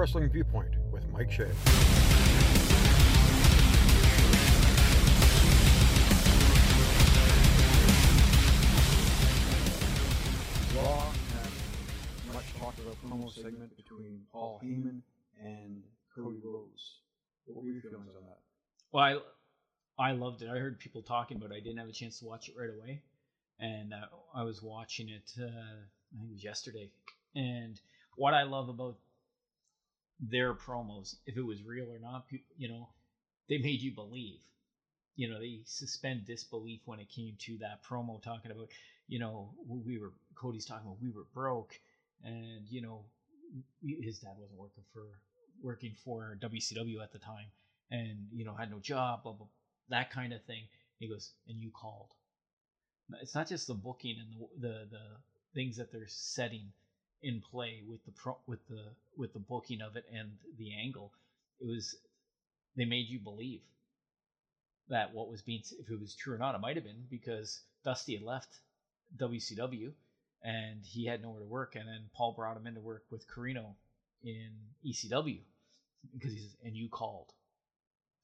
Wrestling 0.00 0.30
Viewpoint 0.30 0.70
with 0.90 1.06
Mike 1.10 1.30
Shea. 1.30 1.44
Raw 10.74 11.04
had 11.34 12.32
much 12.32 12.46
talk 12.58 12.74
about 12.78 12.96
promo 13.04 13.30
segment 13.30 13.76
between 13.76 14.22
Paul 14.32 14.58
Heyman 14.64 15.02
and 15.38 15.82
Cody 16.16 16.40
Rhodes. 16.42 17.00
What 17.44 17.62
were 17.62 17.68
your 17.68 17.82
feelings 17.82 18.08
on 18.16 18.24
that? 18.24 18.38
Well, 18.92 19.04
I, 19.98 20.08
I 20.08 20.12
loved 20.12 20.40
it. 20.40 20.48
I 20.48 20.56
heard 20.56 20.78
people 20.78 21.02
talking 21.02 21.36
about 21.36 21.50
it. 21.50 21.56
I 21.56 21.60
didn't 21.60 21.76
have 21.76 21.90
a 21.90 21.92
chance 21.92 22.20
to 22.20 22.24
watch 22.24 22.48
it 22.48 22.54
right 22.58 22.70
away. 22.70 23.02
And 23.58 23.92
uh, 23.92 24.06
I 24.34 24.44
was 24.44 24.62
watching 24.62 25.10
it, 25.10 25.30
uh, 25.38 25.44
I 25.44 26.16
think 26.16 26.30
it 26.30 26.32
was 26.32 26.42
yesterday. 26.42 26.90
And 27.34 27.78
what 28.16 28.32
I 28.32 28.44
love 28.44 28.70
about 28.70 28.96
their 30.20 30.54
promos, 30.54 31.16
if 31.26 31.36
it 31.36 31.42
was 31.42 31.62
real 31.62 31.90
or 31.90 31.98
not, 31.98 32.28
people, 32.28 32.46
you 32.56 32.68
know, 32.68 32.88
they 33.48 33.58
made 33.58 33.80
you 33.80 33.92
believe. 33.92 34.40
You 35.16 35.30
know, 35.30 35.38
they 35.38 35.60
suspend 35.64 36.26
disbelief 36.26 36.80
when 36.84 37.00
it 37.00 37.08
came 37.10 37.36
to 37.40 37.58
that 37.58 37.82
promo 37.84 38.22
talking 38.22 38.50
about, 38.50 38.68
you 39.08 39.18
know, 39.18 39.50
we 39.66 39.98
were 39.98 40.12
Cody's 40.34 40.64
talking 40.64 40.86
about 40.86 41.02
we 41.02 41.10
were 41.10 41.26
broke, 41.34 41.74
and 42.24 42.66
you 42.68 42.80
know, 42.80 43.04
his 43.82 44.18
dad 44.20 44.34
wasn't 44.38 44.58
working 44.58 44.84
for 44.92 45.02
working 45.62 45.94
for 46.04 46.38
WCW 46.40 47.02
at 47.02 47.12
the 47.12 47.18
time, 47.18 47.46
and 47.90 48.28
you 48.32 48.44
know 48.44 48.54
had 48.54 48.70
no 48.70 48.78
job, 48.78 49.24
blah 49.24 49.32
blah, 49.32 49.46
that 49.88 50.10
kind 50.10 50.32
of 50.32 50.42
thing. 50.44 50.64
He 50.98 51.08
goes, 51.08 51.32
and 51.48 51.58
you 51.58 51.70
called. 51.70 52.10
It's 53.20 53.34
not 53.34 53.48
just 53.48 53.66
the 53.66 53.74
booking 53.74 54.16
and 54.20 54.48
the 54.62 54.68
the, 54.68 54.74
the 54.90 55.02
things 55.54 55.76
that 55.76 55.92
they're 55.92 56.06
setting 56.08 56.72
in 57.22 57.42
play 57.50 57.82
with 57.88 58.04
the 58.04 58.12
pro, 58.12 58.36
with 58.46 58.66
the 58.68 58.82
with 59.16 59.32
the 59.32 59.38
booking 59.38 59.80
of 59.82 59.96
it 59.96 60.04
and 60.12 60.30
the 60.58 60.72
angle. 60.74 61.12
It 61.60 61.66
was 61.66 61.96
they 62.76 62.84
made 62.84 63.08
you 63.08 63.18
believe 63.18 63.60
that 64.88 65.14
what 65.14 65.30
was 65.30 65.42
being 65.42 65.62
if 65.78 65.90
it 65.90 66.00
was 66.00 66.14
true 66.14 66.34
or 66.34 66.38
not. 66.38 66.54
It 66.54 66.60
might 66.60 66.76
have 66.76 66.84
been 66.84 67.04
because 67.10 67.60
Dusty 67.84 68.14
had 68.14 68.24
left 68.24 68.48
WCW 69.16 69.92
and 70.42 70.80
he 70.84 71.06
had 71.06 71.22
nowhere 71.22 71.40
to 71.40 71.46
work, 71.46 71.76
and 71.76 71.86
then 71.86 72.08
Paul 72.14 72.32
brought 72.32 72.56
him 72.56 72.66
in 72.66 72.74
to 72.74 72.80
work 72.80 73.04
with 73.10 73.26
Corino 73.28 73.74
in 74.22 74.50
ECW 74.86 75.40
because 76.14 76.32
he 76.32 76.40
says, 76.40 76.56
and 76.64 76.76
you 76.76 76.88
called. 76.88 77.32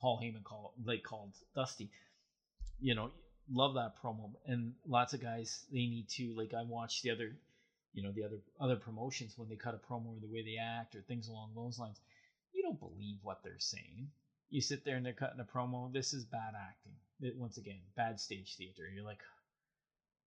Paul 0.00 0.20
Heyman 0.22 0.44
called, 0.44 0.72
like 0.84 1.02
called 1.02 1.32
Dusty. 1.54 1.90
You 2.80 2.94
know, 2.94 3.10
love 3.50 3.74
that 3.74 3.94
promo, 4.02 4.32
and 4.46 4.74
lots 4.86 5.14
of 5.14 5.22
guys 5.22 5.64
they 5.70 5.78
need 5.78 6.08
to 6.16 6.34
like. 6.36 6.52
I 6.54 6.62
watched 6.62 7.02
the 7.02 7.10
other, 7.10 7.36
you 7.96 8.02
know, 8.02 8.12
the 8.12 8.22
other 8.22 8.38
other 8.60 8.76
promotions 8.76 9.34
when 9.36 9.48
they 9.48 9.56
cut 9.56 9.74
a 9.74 9.92
promo 9.92 10.08
or 10.08 10.20
the 10.20 10.32
way 10.32 10.42
they 10.42 10.58
act 10.62 10.94
or 10.94 11.00
things 11.00 11.28
along 11.28 11.50
those 11.56 11.78
lines. 11.78 11.98
You 12.52 12.62
don't 12.62 12.78
believe 12.78 13.16
what 13.22 13.40
they're 13.42 13.58
saying. 13.58 14.08
You 14.50 14.60
sit 14.60 14.84
there 14.84 14.96
and 14.96 15.04
they're 15.04 15.14
cutting 15.14 15.40
a 15.40 15.44
promo. 15.44 15.92
This 15.92 16.12
is 16.12 16.24
bad 16.24 16.52
acting. 16.54 16.92
Once 17.38 17.56
again, 17.56 17.80
bad 17.96 18.20
stage 18.20 18.54
theater. 18.56 18.82
You're 18.94 19.04
like, 19.04 19.20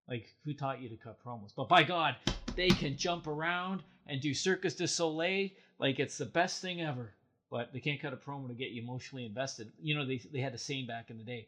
like, 0.09 0.34
who 0.44 0.53
taught 0.53 0.81
you 0.81 0.89
to 0.89 0.98
cut 0.98 1.23
promos? 1.23 1.53
But 1.56 1.70
by 1.70 1.84
God, 1.84 2.16
they 2.56 2.70
can 2.70 2.98
jump 2.98 3.28
around 3.28 3.83
and 4.08 4.20
do 4.20 4.33
Circus 4.33 4.76
du 4.76 4.88
Soleil 4.88 5.50
like 5.78 6.00
it's 6.00 6.17
the 6.17 6.26
best 6.26 6.61
thing 6.61 6.81
ever. 6.81 7.14
But 7.52 7.72
they 7.72 7.80
can't 7.80 8.02
cut 8.02 8.14
a 8.14 8.17
promo 8.17 8.48
to 8.48 8.54
get 8.56 8.72
you 8.72 8.81
emotionally 8.81 9.26
invested. 9.26 9.72
You 9.80 9.95
know, 9.95 10.06
they, 10.06 10.17
they 10.33 10.39
had 10.39 10.54
a 10.54 10.58
saying 10.58 10.88
back 10.88 11.11
in 11.11 11.17
the 11.17 11.23
day 11.23 11.48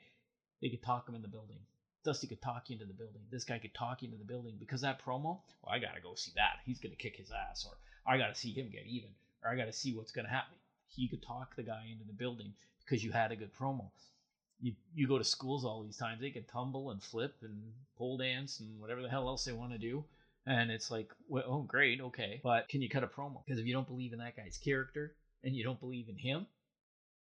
they 0.61 0.69
could 0.69 0.83
talk 0.83 1.07
them 1.07 1.15
in 1.15 1.23
the 1.23 1.27
building. 1.27 1.57
Dusty 2.03 2.27
could 2.27 2.41
talk 2.41 2.69
you 2.69 2.75
into 2.75 2.85
the 2.85 2.93
building. 2.93 3.21
This 3.31 3.43
guy 3.43 3.59
could 3.59 3.73
talk 3.73 4.01
you 4.01 4.07
into 4.07 4.17
the 4.17 4.25
building. 4.25 4.55
Because 4.59 4.81
that 4.81 5.03
promo, 5.03 5.39
well, 5.63 5.71
I 5.71 5.79
got 5.79 5.95
to 5.95 6.01
go 6.01 6.15
see 6.15 6.31
that. 6.35 6.59
He's 6.65 6.79
going 6.79 6.91
to 6.91 6.97
kick 6.97 7.17
his 7.17 7.31
ass, 7.31 7.65
or 7.65 7.77
I 8.05 8.17
got 8.17 8.33
to 8.33 8.39
see 8.39 8.51
him 8.51 8.69
get 8.71 8.85
even, 8.87 9.09
or 9.43 9.51
I 9.51 9.55
got 9.55 9.65
to 9.65 9.73
see 9.73 9.95
what's 9.95 10.11
going 10.11 10.25
to 10.25 10.31
happen. 10.31 10.57
He 10.87 11.07
could 11.07 11.23
talk 11.23 11.55
the 11.55 11.63
guy 11.63 11.85
into 11.91 12.05
the 12.05 12.13
building 12.13 12.53
because 12.85 13.03
you 13.03 13.11
had 13.11 13.31
a 13.31 13.35
good 13.35 13.53
promo. 13.53 13.89
You 14.59 14.73
you 14.93 15.07
go 15.07 15.17
to 15.17 15.23
schools 15.23 15.65
all 15.65 15.81
these 15.83 15.97
times 15.97 16.21
they 16.21 16.29
can 16.29 16.43
tumble 16.43 16.91
and 16.91 17.01
flip 17.01 17.35
and 17.41 17.71
pole 17.97 18.17
dance 18.17 18.59
and 18.59 18.79
whatever 18.79 19.01
the 19.01 19.09
hell 19.09 19.27
else 19.27 19.45
they 19.45 19.53
want 19.53 19.71
to 19.71 19.77
do. 19.77 20.03
And 20.45 20.69
it's 20.69 20.91
like 20.91 21.09
well, 21.27 21.43
oh 21.47 21.61
great 21.61 22.01
okay. 22.01 22.41
But 22.43 22.67
can 22.69 22.81
you 22.81 22.89
cut 22.89 23.03
a 23.03 23.07
promo? 23.07 23.43
Because 23.45 23.59
if 23.59 23.65
you 23.65 23.73
don't 23.73 23.87
believe 23.87 24.13
in 24.13 24.19
that 24.19 24.35
guy's 24.35 24.57
character 24.57 25.15
and 25.43 25.55
you 25.55 25.63
don't 25.63 25.79
believe 25.79 26.09
in 26.09 26.17
him 26.17 26.45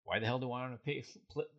why 0.04 0.18
the 0.18 0.26
hell 0.26 0.38
do 0.38 0.46
i 0.46 0.60
want 0.60 0.72
to 0.72 0.84
pay 0.84 1.04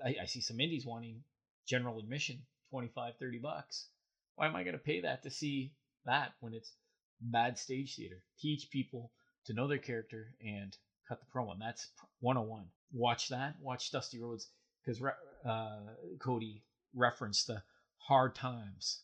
I, 0.04 0.16
I 0.22 0.26
see 0.26 0.42
some 0.42 0.60
indies 0.60 0.86
wanting 0.86 1.24
general 1.68 2.00
admission 2.00 2.40
25 2.70 3.14
30 3.20 3.40
bucks 3.40 3.88
why 4.36 4.48
am 4.48 4.56
i 4.56 4.64
going 4.64 4.74
to 4.74 4.80
pay 4.80 5.02
that 5.02 5.24
to 5.24 5.30
see 5.30 5.74
that 6.06 6.34
when 6.40 6.54
it's 6.54 6.74
bad 7.22 7.58
stage 7.58 7.96
theater 7.96 8.22
teach 8.40 8.70
people 8.70 9.12
to 9.46 9.54
know 9.54 9.68
their 9.68 9.78
character 9.78 10.34
and 10.42 10.76
cut 11.08 11.20
the 11.20 11.26
promo 11.34 11.52
and 11.54 11.62
that's 11.62 11.90
101 12.20 12.66
watch 12.94 13.30
that 13.30 13.56
watch 13.62 13.92
dusty 13.92 14.20
rhodes 14.22 14.50
because 14.86 15.02
uh, 15.48 15.80
Cody 16.20 16.64
referenced 16.94 17.48
the 17.48 17.62
hard 17.98 18.36
times, 18.36 19.02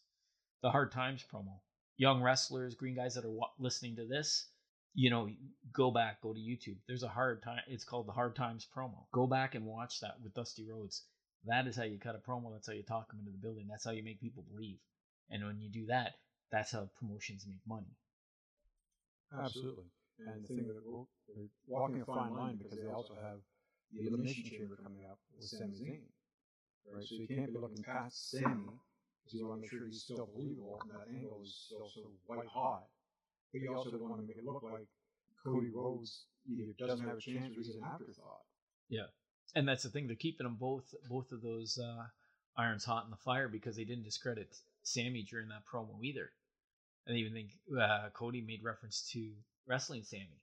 the 0.61 0.71
hard 0.71 0.91
times 0.91 1.23
promo. 1.31 1.59
Young 1.97 2.21
wrestlers, 2.21 2.75
green 2.75 2.95
guys 2.95 3.15
that 3.15 3.25
are 3.25 3.31
wa- 3.31 3.49
listening 3.59 3.95
to 3.97 4.05
this, 4.05 4.47
you 4.93 5.09
know, 5.09 5.29
go 5.73 5.91
back, 5.91 6.21
go 6.21 6.33
to 6.33 6.39
YouTube. 6.39 6.77
There's 6.87 7.03
a 7.03 7.07
hard 7.07 7.43
time. 7.43 7.61
It's 7.67 7.83
called 7.83 8.07
the 8.07 8.11
Hard 8.11 8.35
Times 8.35 8.67
promo. 8.75 9.05
Go 9.13 9.27
back 9.27 9.55
and 9.55 9.65
watch 9.65 9.99
that 10.01 10.15
with 10.23 10.33
Dusty 10.33 10.65
Rhodes. 10.69 11.03
That 11.45 11.67
is 11.67 11.75
how 11.75 11.83
you 11.83 11.97
cut 11.97 12.15
a 12.15 12.19
promo. 12.19 12.51
That's 12.53 12.67
how 12.67 12.73
you 12.73 12.83
talk 12.83 13.09
them 13.09 13.19
into 13.19 13.31
the 13.31 13.37
building. 13.37 13.67
That's 13.69 13.85
how 13.85 13.91
you 13.91 14.03
make 14.03 14.21
people 14.21 14.43
believe. 14.53 14.77
And 15.29 15.43
when 15.45 15.59
you 15.59 15.69
do 15.69 15.85
that, 15.87 16.13
that's 16.51 16.71
how 16.71 16.89
promotions 16.99 17.45
make 17.47 17.61
money. 17.67 17.95
Absolutely. 19.33 19.85
And 20.19 20.43
the 20.43 20.47
thing 20.47 20.67
that 20.67 20.73
they're 20.73 21.45
walking 21.67 22.01
a 22.01 22.05
fine 22.05 22.33
line 22.35 22.57
because 22.57 22.77
they 22.77 22.91
also 22.91 23.15
have 23.15 23.39
the 23.91 24.07
Elimination 24.07 24.43
Chamber 24.43 24.77
coming 24.83 25.05
up 25.09 25.17
with 25.35 25.47
Sami 25.47 25.73
Zayn 25.73 26.01
right? 26.89 27.05
So 27.05 27.15
you 27.15 27.27
can't 27.27 27.53
be 27.53 27.59
looking 27.59 27.83
past 27.83 28.31
Sami 28.31 28.69
because 29.23 29.33
you 29.33 29.47
want 29.47 29.59
to 29.59 29.61
make 29.61 29.69
sure 29.69 29.85
he's 29.85 30.01
still 30.01 30.29
believable 30.33 30.79
and 30.81 30.91
that 30.91 31.07
angle 31.09 31.41
is 31.43 31.53
still 31.67 31.89
so 31.93 32.09
white 32.25 32.47
hot. 32.47 32.83
But 33.53 33.61
you 33.61 33.75
also 33.75 33.91
don't 33.91 34.09
want 34.09 34.21
to 34.21 34.27
make 34.27 34.37
it 34.37 34.45
look 34.45 34.63
like 34.63 34.87
Cody 35.43 35.69
Rhodes 35.73 36.25
either 36.47 36.73
doesn't 36.79 37.05
have 37.05 37.17
a 37.17 37.21
chance 37.21 37.57
or 37.57 37.61
he's 37.61 37.75
an 37.75 37.83
afterthought. 37.83 38.45
Yeah, 38.89 39.11
and 39.55 39.67
that's 39.67 39.83
the 39.83 39.89
thing. 39.89 40.07
They're 40.07 40.15
keeping 40.15 40.45
them 40.45 40.57
both 40.59 40.93
both 41.09 41.31
of 41.31 41.41
those 41.41 41.77
uh, 41.77 42.03
irons 42.57 42.85
hot 42.85 43.05
in 43.05 43.11
the 43.11 43.17
fire 43.17 43.47
because 43.47 43.75
they 43.75 43.83
didn't 43.83 44.03
discredit 44.03 44.55
Sami 44.83 45.23
during 45.23 45.49
that 45.49 45.63
promo 45.71 46.03
either. 46.03 46.29
And 47.07 47.17
even 47.17 47.33
think 47.33 47.49
uh, 47.79 48.09
Cody 48.13 48.41
made 48.41 48.63
reference 48.63 49.09
to 49.13 49.31
wrestling 49.67 50.03
Sami, 50.03 50.41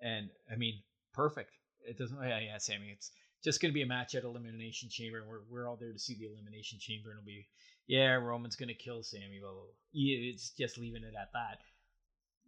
and 0.00 0.30
I 0.50 0.56
mean, 0.56 0.82
perfect. 1.12 1.50
It 1.88 1.98
doesn't. 1.98 2.16
Yeah, 2.22 2.40
yeah, 2.40 2.58
Sami. 2.58 2.90
It's 2.92 3.10
just 3.42 3.60
going 3.60 3.70
to 3.70 3.74
be 3.74 3.82
a 3.82 3.86
match 3.86 4.14
at 4.14 4.24
Elimination 4.24 4.88
Chamber, 4.88 5.18
and 5.18 5.28
we're, 5.28 5.40
we're 5.50 5.68
all 5.68 5.76
there 5.76 5.92
to 5.92 5.98
see 5.98 6.14
the 6.14 6.26
Elimination 6.26 6.78
Chamber, 6.78 7.10
and 7.10 7.18
it'll 7.18 7.26
be, 7.26 7.46
yeah, 7.86 8.14
Roman's 8.14 8.56
going 8.56 8.68
to 8.68 8.74
kill 8.74 9.02
Sami. 9.02 9.38
Blah, 9.40 9.50
blah, 9.50 9.60
blah. 9.60 9.70
It's 9.94 10.50
just 10.50 10.78
leaving 10.78 11.02
it 11.02 11.14
at 11.20 11.32
that. 11.32 11.58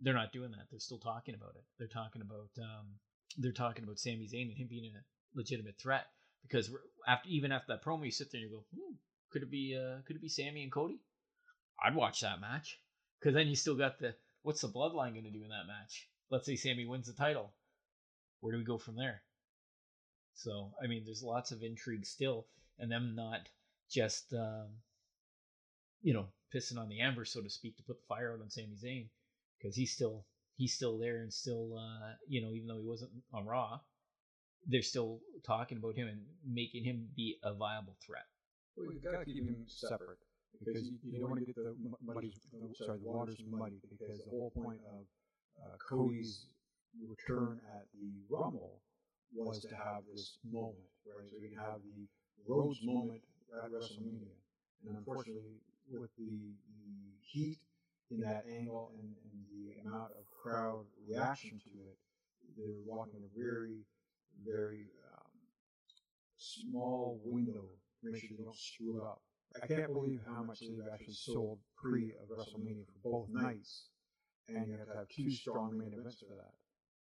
They're 0.00 0.14
not 0.14 0.32
doing 0.32 0.52
that. 0.52 0.66
They're 0.70 0.80
still 0.80 0.98
talking 0.98 1.34
about 1.34 1.54
it. 1.56 1.64
They're 1.78 1.88
talking 1.88 2.22
about 2.22 2.50
um, 2.58 2.86
they're 3.36 3.52
talking 3.52 3.84
about 3.84 3.98
Sami 3.98 4.28
Zayn 4.32 4.48
and 4.48 4.56
him 4.56 4.68
being 4.68 4.84
a 4.84 5.02
legitimate 5.34 5.78
threat 5.78 6.06
because 6.42 6.70
after 7.06 7.28
even 7.28 7.52
after 7.52 7.72
that 7.72 7.84
promo, 7.84 8.04
you 8.04 8.10
sit 8.10 8.30
there 8.30 8.40
and 8.40 8.50
you 8.50 8.56
go, 8.56 8.64
hmm, 8.74 8.94
could 9.30 9.42
it 9.42 9.50
be 9.50 9.76
uh, 9.78 10.02
could 10.06 10.16
it 10.16 10.22
be 10.22 10.28
Sami 10.28 10.62
and 10.62 10.72
Cody? 10.72 11.00
I'd 11.82 11.94
watch 11.94 12.20
that 12.20 12.40
match 12.40 12.80
because 13.20 13.34
then 13.34 13.48
you 13.48 13.56
still 13.56 13.76
got 13.76 13.98
the 13.98 14.14
what's 14.42 14.60
the 14.60 14.68
bloodline 14.68 15.12
going 15.12 15.24
to 15.24 15.30
do 15.30 15.44
in 15.44 15.50
that 15.50 15.66
match? 15.66 16.08
Let's 16.30 16.46
say 16.46 16.56
Sami 16.56 16.86
wins 16.86 17.06
the 17.06 17.12
title. 17.12 17.52
Where 18.40 18.52
do 18.52 18.58
we 18.58 18.64
go 18.64 18.78
from 18.78 18.96
there? 18.96 19.22
So 20.34 20.72
I 20.82 20.86
mean, 20.86 21.02
there's 21.04 21.22
lots 21.22 21.50
of 21.50 21.62
intrigue 21.62 22.06
still, 22.06 22.46
and 22.78 22.90
them 22.90 23.14
not 23.14 23.48
just 23.90 24.32
um, 24.32 24.68
you 26.02 26.14
know 26.14 26.26
pissing 26.54 26.78
on 26.78 26.88
the 26.88 27.00
amber, 27.00 27.24
so 27.24 27.42
to 27.42 27.50
speak, 27.50 27.76
to 27.76 27.82
put 27.82 27.98
the 27.98 28.06
fire 28.06 28.32
out 28.32 28.40
on 28.40 28.50
Sami 28.50 28.76
Zayn 28.82 29.08
because 29.58 29.76
he's 29.76 29.92
still 29.92 30.24
he's 30.56 30.74
still 30.74 30.98
there 30.98 31.18
and 31.18 31.32
still 31.32 31.76
uh, 31.76 32.12
you 32.28 32.40
know 32.40 32.52
even 32.52 32.68
though 32.68 32.78
he 32.78 32.86
wasn't 32.86 33.10
on 33.32 33.46
Raw, 33.46 33.80
they're 34.66 34.82
still 34.82 35.20
talking 35.44 35.78
about 35.78 35.94
him 35.94 36.08
and 36.08 36.20
making 36.46 36.84
him 36.84 37.08
be 37.16 37.36
a 37.42 37.54
viable 37.54 37.96
threat. 38.04 38.26
Well, 38.76 38.92
you 38.92 39.00
got 39.00 39.20
to 39.20 39.24
keep 39.24 39.44
him 39.44 39.64
separate 39.66 40.18
because 40.64 40.88
you, 40.88 40.98
you 41.04 41.20
don't 41.20 41.30
want 41.30 41.40
to 41.40 41.46
get 41.46 41.56
the 41.56 41.74
muddies, 42.02 42.38
sorry, 42.74 42.98
the 42.98 43.10
waters 43.10 43.40
muddy 43.48 43.80
because 43.90 44.18
the 44.18 44.30
whole 44.30 44.50
point 44.50 44.80
of 44.92 45.04
uh, 45.62 45.76
Cody's 45.88 46.46
return 47.06 47.60
at 47.74 47.86
the 47.94 48.10
Rumble 48.28 48.80
was 49.34 49.60
to 49.60 49.74
have 49.74 50.02
this 50.14 50.38
moment, 50.50 50.88
right? 51.06 51.28
So 51.30 51.36
we 51.40 51.48
can 51.48 51.58
have 51.58 51.80
the 51.84 52.06
Rhodes 52.46 52.80
moment 52.82 53.20
at 53.62 53.70
WrestleMania. 53.70 54.32
And 54.86 54.96
unfortunately, 54.96 55.60
with 55.90 56.10
the, 56.16 56.24
the 56.24 56.94
heat 57.20 57.58
in 58.10 58.20
that 58.20 58.44
angle 58.48 58.92
and, 58.98 59.08
and 59.10 59.38
the 59.50 59.80
amount 59.82 60.12
of 60.18 60.24
crowd 60.30 60.84
reaction 61.06 61.60
to 61.64 61.70
it, 61.90 61.98
they're 62.56 62.80
walking 62.86 63.20
a 63.22 63.38
very, 63.38 63.84
very 64.44 64.86
um, 65.14 65.30
small 66.36 67.20
window 67.24 67.64
to 68.02 68.10
make 68.10 68.22
sure 68.22 68.36
they 68.38 68.44
don't 68.44 68.56
screw 68.56 69.02
up. 69.02 69.22
I 69.62 69.66
can't 69.66 69.92
believe 69.92 70.20
how 70.26 70.42
much 70.42 70.60
they've 70.60 70.78
actually 70.92 71.14
sold 71.14 71.58
pre 71.76 72.12
of 72.20 72.28
WrestleMania 72.28 72.84
for 72.86 73.10
both 73.10 73.28
nights, 73.30 73.88
and 74.48 74.66
you 74.68 74.76
have 74.78 74.88
to 74.88 74.96
have 74.96 75.08
two 75.08 75.30
strong 75.30 75.76
main 75.78 75.92
events 75.94 76.18
for 76.20 76.34
that. 76.36 76.52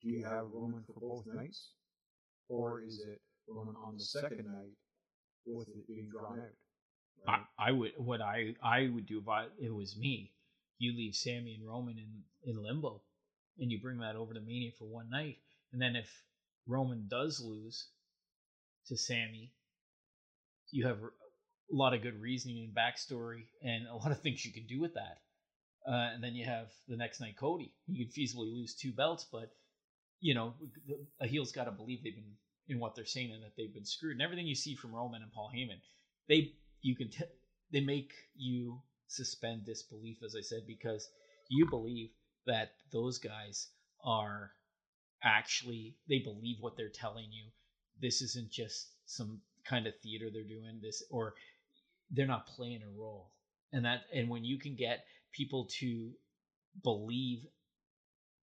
do 0.03 0.09
you 0.09 0.25
have 0.25 0.47
Roman 0.53 0.83
for 0.83 0.95
both 1.01 1.27
nights, 1.27 1.73
or 2.49 2.81
is 2.83 3.01
it 3.07 3.21
Roman 3.49 3.77
on 3.77 3.97
the 3.97 4.05
second 4.05 4.47
night 4.47 4.73
with 5.47 5.69
it 5.69 5.87
being 5.87 6.09
drawn 6.11 6.41
out? 6.41 6.55
I, 7.27 7.69
I 7.69 7.73
would 7.73 7.93
what 7.99 8.21
I 8.23 8.55
I 8.63 8.89
would 8.89 9.07
do 9.07 9.19
if 9.19 9.29
I, 9.29 9.47
it 9.61 9.75
was 9.75 9.97
me. 9.97 10.33
You 10.79 10.97
leave 10.97 11.15
Sami 11.15 11.55
and 11.55 11.69
Roman 11.69 11.99
in 11.99 12.23
in 12.51 12.63
limbo, 12.63 13.03
and 13.59 13.71
you 13.71 13.79
bring 13.81 13.99
that 13.99 14.17
over 14.17 14.33
to 14.33 14.41
Mania 14.41 14.71
for 14.79 14.87
one 14.87 15.11
night, 15.11 15.37
and 15.73 15.81
then 15.81 15.97
if 15.97 16.09
Roman 16.67 17.07
does 17.09 17.41
lose 17.41 17.89
to 18.87 18.97
Sami, 18.97 19.53
you 20.71 20.87
have 20.87 20.99
a 20.99 21.75
lot 21.75 21.95
of 21.95 22.03
good 22.03 22.21
reasoning 22.21 22.65
and 22.65 22.75
backstory, 22.75 23.45
and 23.63 23.87
a 23.87 23.95
lot 23.97 24.11
of 24.11 24.21
things 24.21 24.45
you 24.45 24.53
can 24.53 24.67
do 24.67 24.81
with 24.81 24.95
that. 24.95 25.19
Uh, 25.87 26.11
and 26.15 26.23
then 26.23 26.35
you 26.35 26.45
have 26.45 26.69
the 26.89 26.97
next 26.97 27.21
night 27.21 27.37
Cody. 27.39 27.73
You 27.87 28.05
could 28.05 28.15
feasibly 28.15 28.53
lose 28.53 28.75
two 28.75 28.93
belts, 28.93 29.27
but 29.31 29.51
you 30.21 30.35
know 30.35 30.55
a 31.21 31.27
heel's 31.27 31.53
got 31.53 31.65
to 31.65 31.71
believe 31.71 32.03
they've 32.05 32.15
been 32.15 32.37
in 32.69 32.79
what 32.79 32.95
they're 32.95 33.07
saying 33.07 33.33
and 33.33 33.43
that 33.43 33.57
they've 33.57 33.73
been 33.73 33.87
screwed. 33.87 34.13
And 34.13 34.23
everything 34.23 34.47
you 34.47 34.55
see 34.55 34.75
from 34.75 34.95
Roman 34.95 35.23
and 35.23 35.33
Paul 35.33 35.51
Heyman, 35.55 35.81
they 36.29 36.53
you 36.83 36.95
can 36.95 37.11
t- 37.11 37.25
they 37.73 37.81
make 37.81 38.13
you 38.37 38.83
suspend 39.09 39.65
disbelief, 39.65 40.19
as 40.25 40.37
I 40.37 40.43
said, 40.43 40.67
because 40.67 41.09
you 41.49 41.67
believe 41.69 42.11
that 42.47 42.73
those 42.93 43.19
guys 43.19 43.69
are 44.05 44.53
actually 45.23 45.95
they 46.09 46.19
believe 46.19 46.57
what 46.61 46.77
they're 46.77 46.89
telling 46.89 47.27
you. 47.31 47.45
This 48.01 48.23
isn't 48.23 48.51
just 48.51 48.89
some 49.07 49.41
kind 49.65 49.87
of 49.87 49.95
theater 50.03 50.27
they're 50.33 50.43
doing 50.43 50.81
this, 50.83 51.03
or 51.11 51.35
they're 52.11 52.27
not 52.27 52.47
playing 52.47 52.83
a 52.83 53.01
role. 53.01 53.31
And 53.73 53.85
that 53.85 54.03
and 54.13 54.29
when 54.29 54.45
you 54.45 54.59
can 54.59 54.75
get 54.75 55.05
people 55.33 55.69
to 55.81 56.11
believe 56.83 57.47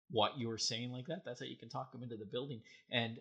what 0.09 0.37
you're 0.37 0.57
saying 0.57 0.91
like 0.91 1.07
that, 1.07 1.23
that's 1.25 1.39
how 1.41 1.45
you 1.45 1.57
can 1.57 1.69
talk 1.69 1.91
them 1.91 2.03
into 2.03 2.17
the 2.17 2.25
building. 2.25 2.61
And 2.89 3.19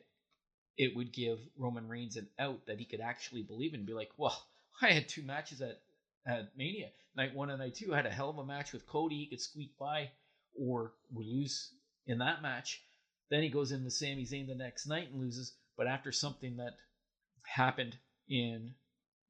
it 0.76 0.94
would 0.94 1.12
give 1.12 1.38
Roman 1.56 1.88
Reigns 1.88 2.16
an 2.16 2.28
out 2.38 2.66
that 2.66 2.78
he 2.78 2.84
could 2.84 3.00
actually 3.00 3.42
believe 3.42 3.72
in 3.72 3.80
and 3.80 3.86
be 3.86 3.94
like, 3.94 4.10
well, 4.16 4.46
I 4.82 4.90
had 4.90 5.08
two 5.08 5.22
matches 5.22 5.62
at, 5.62 5.80
at 6.26 6.56
Mania. 6.56 6.88
Night 7.16 7.34
one 7.34 7.50
and 7.50 7.58
night 7.58 7.74
two, 7.74 7.94
I 7.94 7.96
had 7.96 8.06
a 8.06 8.10
hell 8.10 8.30
of 8.30 8.38
a 8.38 8.44
match 8.44 8.72
with 8.72 8.86
Cody. 8.86 9.16
He 9.16 9.26
could 9.26 9.40
squeak 9.40 9.76
by 9.78 10.10
or 10.54 10.92
lose 11.14 11.70
in 12.06 12.18
that 12.18 12.42
match. 12.42 12.82
Then 13.30 13.42
he 13.42 13.48
goes 13.48 13.72
into 13.72 13.90
Sami 13.90 14.24
Zayn 14.24 14.46
the 14.46 14.54
next 14.54 14.86
night 14.86 15.10
and 15.10 15.20
loses. 15.20 15.54
But 15.76 15.86
after 15.86 16.12
something 16.12 16.56
that 16.56 16.74
happened 17.44 17.96
in 18.28 18.74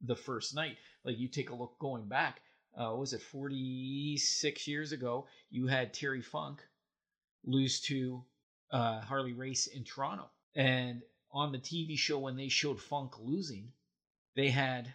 the 0.02 0.16
first 0.16 0.54
night, 0.54 0.76
like 1.04 1.18
you 1.18 1.28
take 1.28 1.50
a 1.50 1.54
look 1.54 1.78
going 1.78 2.08
back, 2.08 2.40
uh, 2.78 2.94
was 2.94 3.12
it 3.14 3.22
46 3.22 4.68
years 4.68 4.92
ago? 4.92 5.26
You 5.50 5.66
had 5.66 5.94
Terry 5.94 6.20
Funk 6.20 6.60
lose 7.44 7.80
to 7.82 8.22
uh, 8.70 9.00
Harley 9.00 9.32
Race 9.32 9.66
in 9.66 9.84
Toronto. 9.84 10.28
And 10.54 11.02
on 11.32 11.52
the 11.52 11.58
TV 11.58 11.96
show, 11.96 12.18
when 12.18 12.36
they 12.36 12.48
showed 12.48 12.80
Funk 12.80 13.12
losing, 13.18 13.72
they 14.34 14.50
had 14.50 14.92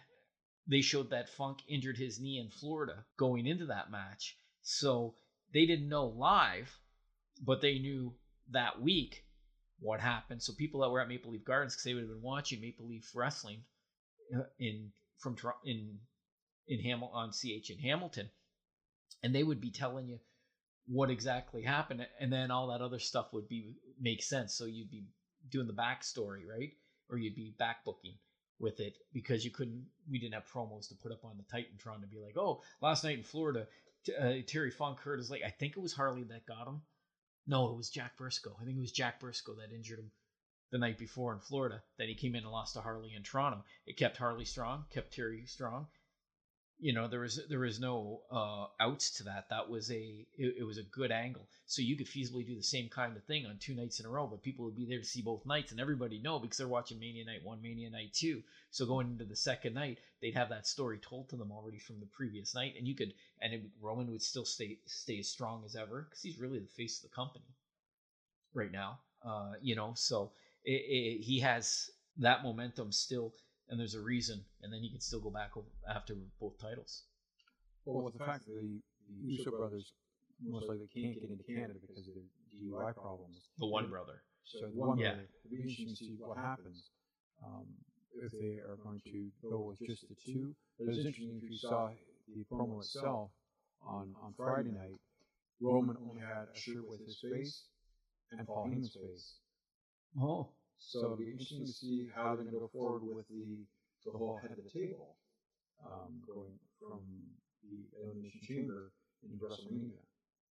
they 0.68 0.80
showed 0.80 1.10
that 1.10 1.28
Funk 1.28 1.58
injured 1.68 1.98
his 1.98 2.20
knee 2.20 2.38
in 2.38 2.48
Florida 2.48 3.04
going 3.16 3.46
into 3.46 3.66
that 3.66 3.90
match. 3.90 4.36
So 4.62 5.16
they 5.52 5.66
didn't 5.66 5.88
know 5.88 6.06
live, 6.06 6.78
but 7.44 7.60
they 7.60 7.80
knew 7.80 8.14
that 8.52 8.80
week 8.80 9.24
what 9.80 10.00
happened. 10.00 10.42
So 10.42 10.52
people 10.52 10.80
that 10.80 10.90
were 10.90 11.00
at 11.00 11.08
Maple 11.08 11.32
Leaf 11.32 11.44
Gardens, 11.44 11.74
because 11.74 11.84
they 11.84 11.94
would 11.94 12.04
have 12.04 12.10
been 12.10 12.22
watching 12.22 12.60
Maple 12.60 12.86
Leaf 12.86 13.10
wrestling 13.14 13.62
uh, 14.34 14.42
in 14.58 14.90
from 15.18 15.36
in 15.64 15.98
in 16.68 16.80
Hamil 16.80 17.12
on 17.12 17.30
CH 17.30 17.70
in 17.70 17.78
Hamilton, 17.78 18.30
and 19.22 19.34
they 19.34 19.42
would 19.42 19.60
be 19.60 19.70
telling 19.70 20.06
you 20.06 20.18
what 20.86 21.10
exactly 21.10 21.62
happened, 21.62 22.06
and 22.20 22.32
then 22.32 22.50
all 22.50 22.68
that 22.68 22.80
other 22.80 22.98
stuff 22.98 23.32
would 23.32 23.48
be 23.48 23.76
make 24.00 24.22
sense. 24.22 24.54
So 24.54 24.64
you'd 24.64 24.90
be 24.90 25.04
doing 25.50 25.66
the 25.66 25.72
backstory, 25.72 26.46
right? 26.48 26.70
Or 27.10 27.18
you'd 27.18 27.34
be 27.34 27.54
backbooking 27.60 28.16
with 28.58 28.80
it 28.80 28.96
because 29.12 29.44
you 29.44 29.50
couldn't. 29.50 29.84
We 30.10 30.18
didn't 30.18 30.34
have 30.34 30.50
promos 30.50 30.88
to 30.88 30.94
put 30.94 31.12
up 31.12 31.24
on 31.24 31.36
the 31.36 31.56
Titantron 31.56 32.00
to 32.00 32.06
be 32.06 32.18
like, 32.18 32.36
oh, 32.36 32.62
last 32.80 33.04
night 33.04 33.18
in 33.18 33.24
Florida, 33.24 33.66
uh, 34.20 34.34
Terry 34.46 34.70
Funk 34.70 35.00
hurt 35.00 35.18
his 35.18 35.30
leg. 35.30 35.42
I 35.44 35.50
think 35.50 35.76
it 35.76 35.82
was 35.82 35.92
Harley 35.92 36.22
that 36.24 36.46
got 36.46 36.66
him. 36.66 36.82
No, 37.46 37.70
it 37.70 37.76
was 37.76 37.90
Jack 37.90 38.16
Briscoe. 38.16 38.56
I 38.60 38.64
think 38.64 38.76
it 38.76 38.80
was 38.80 38.92
Jack 38.92 39.18
Briscoe 39.20 39.54
that 39.54 39.72
injured 39.72 39.98
him 39.98 40.12
the 40.70 40.78
night 40.78 40.98
before 40.98 41.32
in 41.32 41.40
Florida. 41.40 41.82
Then 41.98 42.08
he 42.08 42.14
came 42.14 42.34
in 42.34 42.44
and 42.44 42.52
lost 42.52 42.74
to 42.74 42.80
Harley 42.80 43.14
in 43.14 43.22
Toronto. 43.22 43.64
It 43.86 43.96
kept 43.96 44.16
Harley 44.16 44.44
strong, 44.44 44.86
kept 44.90 45.12
Terry 45.12 45.44
strong, 45.46 45.88
you 46.82 46.92
know 46.92 47.06
there 47.06 47.20
was 47.20 47.40
there 47.48 47.60
was 47.60 47.78
no 47.78 48.22
uh, 48.30 48.66
outs 48.80 49.10
to 49.18 49.24
that. 49.24 49.48
That 49.50 49.70
was 49.70 49.90
a 49.92 50.26
it, 50.36 50.56
it, 50.58 50.64
was 50.64 50.78
a 50.78 50.82
good 50.82 51.12
angle. 51.12 51.46
So 51.66 51.80
you 51.80 51.96
could 51.96 52.08
feasibly 52.08 52.44
do 52.44 52.56
the 52.56 52.62
same 52.62 52.88
kind 52.88 53.16
of 53.16 53.22
thing 53.22 53.46
on 53.46 53.56
two 53.60 53.74
nights 53.74 54.00
in 54.00 54.06
a 54.06 54.08
row, 54.08 54.26
but 54.26 54.42
people 54.42 54.64
would 54.64 54.74
be 54.74 54.84
there 54.84 54.98
to 54.98 55.04
see 55.04 55.22
both 55.22 55.46
nights, 55.46 55.70
and 55.70 55.80
everybody 55.80 56.18
know 56.18 56.40
because 56.40 56.58
they're 56.58 56.66
watching 56.66 56.98
Mania 56.98 57.24
Night 57.24 57.44
One, 57.44 57.62
Mania 57.62 57.88
Night 57.88 58.12
Two. 58.12 58.42
So 58.72 58.84
going 58.84 59.06
into 59.06 59.24
the 59.24 59.36
second 59.36 59.74
night, 59.74 59.98
they'd 60.20 60.34
have 60.34 60.48
that 60.48 60.66
story 60.66 60.98
told 60.98 61.28
to 61.28 61.36
them 61.36 61.52
already 61.52 61.78
from 61.78 62.00
the 62.00 62.06
previous 62.06 62.52
night, 62.52 62.74
and 62.76 62.86
you 62.86 62.96
could 62.96 63.14
and 63.40 63.54
it, 63.54 63.62
Roman 63.80 64.10
would 64.10 64.22
still 64.22 64.44
stay 64.44 64.78
stay 64.84 65.20
as 65.20 65.28
strong 65.28 65.62
as 65.64 65.76
ever 65.76 66.08
because 66.10 66.20
he's 66.20 66.40
really 66.40 66.58
the 66.58 66.66
face 66.66 66.98
of 66.98 67.08
the 67.08 67.14
company 67.14 67.44
right 68.54 68.72
now. 68.72 68.98
Uh, 69.24 69.52
you 69.62 69.76
know, 69.76 69.92
so 69.94 70.32
it, 70.64 71.22
he 71.22 71.38
has 71.38 71.90
that 72.18 72.42
momentum 72.42 72.90
still 72.90 73.32
and 73.68 73.78
there's 73.78 73.94
a 73.94 74.00
reason, 74.00 74.44
and 74.62 74.72
then 74.72 74.82
you 74.82 74.90
can 74.90 75.00
still 75.00 75.20
go 75.20 75.30
back 75.30 75.50
after 75.88 76.14
both 76.40 76.60
titles. 76.60 77.04
Well, 77.84 78.04
with 78.04 78.18
the 78.18 78.24
fact 78.24 78.46
that 78.46 78.54
the, 78.54 78.80
the 79.08 79.32
Uso 79.32 79.50
brothers 79.50 79.92
most 80.42 80.68
likely 80.68 80.88
can't 80.94 81.14
get 81.14 81.30
into 81.30 81.44
Canada 81.44 81.78
because 81.86 82.08
of 82.08 82.14
their 82.14 82.24
DUI 82.54 82.94
problems. 82.94 83.40
The 83.58 83.66
one 83.66 83.88
brother. 83.88 84.22
So 84.44 84.60
the 84.60 84.68
one 84.74 84.98
yeah. 84.98 85.10
brother, 85.10 85.28
it'll 85.44 85.50
be 85.50 85.62
interesting 85.62 85.88
to 85.88 85.96
see 85.96 86.16
what 86.18 86.38
happens 86.38 86.90
um, 87.44 87.66
if 88.14 88.32
they 88.32 88.60
are 88.60 88.76
going 88.82 89.00
to 89.04 89.30
go 89.48 89.60
with 89.62 89.78
just 89.86 90.08
the 90.08 90.14
two. 90.14 90.54
But 90.78 90.88
it's 90.88 90.98
interesting 90.98 91.40
if 91.42 91.50
you 91.50 91.56
saw 91.56 91.90
the 92.28 92.44
promo 92.50 92.80
itself 92.80 93.30
on, 93.86 94.14
on 94.22 94.34
Friday 94.36 94.70
night, 94.70 94.98
Roman 95.60 95.96
only 96.08 96.20
had 96.20 96.48
a 96.54 96.58
shirt 96.58 96.88
with 96.88 97.00
his 97.04 97.18
face 97.22 97.64
and 98.32 98.46
Paul 98.46 98.68
Heyman's 98.68 98.94
face. 98.94 99.34
Oh. 100.20 100.48
So 100.84 101.04
it'll 101.04 101.16
be 101.16 101.30
interesting 101.30 101.64
to 101.64 101.72
see 101.72 102.08
how 102.14 102.34
they're 102.34 102.44
going 102.44 102.54
to 102.54 102.60
go 102.60 102.70
forward 102.72 103.02
with 103.04 103.28
the 103.28 103.64
the 104.04 104.10
whole 104.10 104.38
head 104.42 104.50
of 104.50 104.58
the 104.58 104.70
table, 104.70 105.16
um, 105.84 106.20
going 106.26 106.58
from 106.80 107.00
the 107.62 107.86
Elimination 108.02 108.40
Chamber 108.42 108.92
into 109.22 109.36
WrestleMania. 109.36 110.02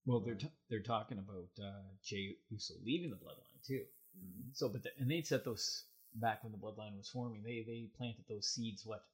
Well, 0.07 0.21
they're 0.21 0.35
t- 0.35 0.51
they're 0.71 0.81
talking 0.81 1.19
about 1.19 1.49
uh, 1.63 1.83
Jey 2.03 2.37
Uso 2.51 2.75
leaving 2.85 3.11
the 3.11 3.17
Bloodline 3.17 3.61
too. 3.67 3.83
Mm-hmm. 4.19 4.49
So, 4.53 4.69
but 4.69 4.83
the, 4.83 4.91
and 4.99 5.11
they 5.11 5.23
set 5.23 5.45
those 5.45 5.85
back 6.15 6.43
when 6.43 6.53
the 6.53 6.59
Bloodline 6.59 6.97
was 6.97 7.09
forming. 7.09 7.43
They 7.43 7.65
they 7.67 7.89
planted 7.97 8.25
those 8.29 8.49
seeds. 8.49 8.85
What? 8.85 9.05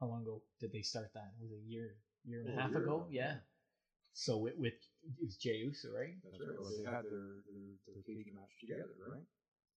How 0.00 0.06
long 0.06 0.22
ago 0.22 0.42
did 0.60 0.72
they 0.72 0.82
start 0.82 1.10
that? 1.14 1.32
It 1.40 1.42
was 1.42 1.52
a 1.52 1.70
year 1.70 1.94
year 2.24 2.40
and 2.40 2.58
a 2.58 2.60
half 2.60 2.70
year 2.70 2.82
ago. 2.82 3.06
Yeah. 3.10 3.34
So 4.12 4.38
with, 4.38 4.56
with 4.56 4.72
it 4.72 5.24
was 5.24 5.36
Jey 5.36 5.56
Uso, 5.56 5.88
right? 5.94 6.14
That's 6.24 6.40
right. 6.40 6.58
Well, 6.58 6.70
they 6.70 6.84
had 6.84 7.04
their, 7.04 7.44
their, 7.46 7.94
their 7.94 8.02
cage 8.02 8.32
match 8.34 8.50
together, 8.60 8.88
right? 9.10 9.22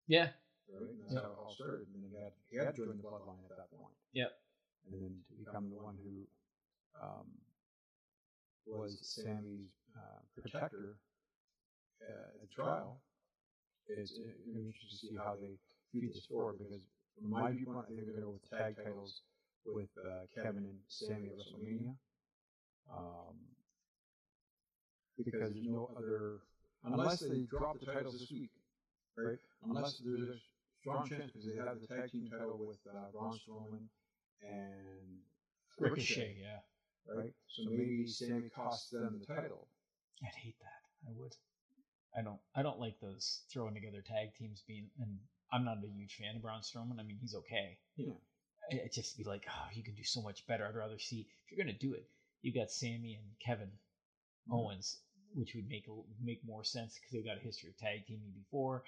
Yeah. 0.08 0.30
Right? 0.68 0.90
And 0.90 1.00
that's 1.02 1.14
yep. 1.16 1.24
how 1.24 1.32
it 1.32 1.40
all 1.40 1.54
started. 1.54 1.88
And 1.94 2.04
then 2.04 2.12
he 2.12 2.18
had, 2.20 2.34
he 2.52 2.56
had 2.58 2.76
joined 2.76 3.00
the 3.00 3.04
bloodline 3.04 3.44
at 3.50 3.56
that 3.56 3.72
point. 3.72 3.96
Yep. 4.14 4.32
And 4.92 5.02
then 5.02 5.14
to 5.28 5.34
become 5.40 5.70
the 5.70 5.80
one 5.80 5.96
who 6.00 6.28
um, 7.00 7.28
was 8.66 9.00
Sami's 9.02 9.72
uh, 9.96 10.20
protector 10.36 10.98
uh, 12.04 12.44
at 12.44 12.52
trial 12.52 13.02
is 13.88 14.20
going 14.20 14.32
to 14.32 14.44
be 14.44 14.68
interesting 14.68 14.90
to 14.90 14.96
see 14.96 15.16
how 15.16 15.36
they 15.40 15.56
feed 15.92 16.12
this 16.12 16.26
forward 16.28 16.60
because 16.60 16.84
from 17.16 17.32
my 17.32 17.52
viewpoint, 17.52 17.86
I 17.86 17.88
think 17.88 17.98
they're 17.98 18.14
going 18.14 18.20
to 18.20 18.28
go 18.28 18.38
with 18.38 18.50
tag 18.50 18.76
titles 18.76 19.22
with 19.66 19.90
uh, 19.98 20.28
Kevin 20.36 20.64
and 20.64 20.80
Sami 20.88 21.28
at 21.28 21.40
WrestleMania. 21.40 21.96
Um, 22.92 23.36
because 25.18 25.54
there's 25.54 25.66
no 25.66 25.90
other, 25.98 26.40
unless 26.86 27.20
they 27.20 27.42
drop 27.50 27.80
the 27.80 27.86
titles 27.86 28.20
this 28.20 28.32
week, 28.32 28.52
right? 29.18 29.40
Unless 29.66 30.02
there's 30.06 30.30
a 30.30 30.36
strong 30.88 31.08
chance 31.08 31.32
because 31.32 31.48
they 31.48 31.58
have 31.58 31.80
the 31.82 31.88
tag 31.88 32.12
team 32.12 32.30
title 32.32 32.60
with 32.66 32.80
uh, 32.88 33.12
Braun 33.12 33.36
Strowman 33.36 33.92
and 34.42 35.20
Ricochet, 35.80 36.38
yeah. 36.40 36.60
Right? 37.14 37.34
So 37.48 37.64
maybe 37.70 38.08
Sami 38.08 38.50
costs 38.50 38.90
them 38.90 39.20
the 39.20 39.26
title. 39.26 39.68
I'd 40.24 40.36
hate 40.36 40.56
that. 40.60 41.10
I 41.10 41.12
would. 41.16 41.34
I 42.18 42.22
don't. 42.22 42.40
I 42.56 42.64
don't 42.64 42.80
like 42.80 43.00
those 43.00 43.42
throwing 43.52 43.74
together 43.76 44.04
tag 44.06 44.36
teams 44.38 44.64
being. 44.68 44.90
And 45.00 45.18
I'm 45.52 45.64
not 45.64 45.78
a 45.84 45.88
huge 45.88 46.16
fan 46.16 46.36
of 46.36 46.42
Braun 46.42 46.62
Strowman. 46.62 47.00
I 47.00 47.04
mean, 47.04 47.18
he's 47.22 47.36
okay. 47.36 47.78
Yeah. 47.96 48.14
It 48.70 48.94
just 48.94 49.18
be 49.18 49.24
like, 49.24 49.44
oh, 49.50 49.68
you 49.74 49.84
can 49.84 49.96
do 49.96 50.04
so 50.04 50.22
much 50.22 50.46
better. 50.48 50.66
I'd 50.66 50.76
rather 50.76 51.00
see 51.00 51.28
if 51.46 51.52
you're 51.52 51.64
gonna 51.64 51.78
do 51.78 51.94
it. 51.94 52.10
You 52.42 52.54
got 52.54 52.70
Sami 52.70 53.16
and 53.16 53.28
Kevin 53.46 53.68
mm-hmm. 53.68 54.54
Owens, 54.54 54.98
which 55.34 55.54
would 55.56 55.70
make 55.70 55.86
make 56.22 56.42
more 56.46 56.64
sense 56.66 56.96
because 56.96 57.12
they've 57.14 57.26
got 57.26 57.38
a 57.38 57.46
history 57.46 57.70
of 57.70 57.78
tag 57.78 58.06
teaming 58.06 58.34
before 58.36 58.84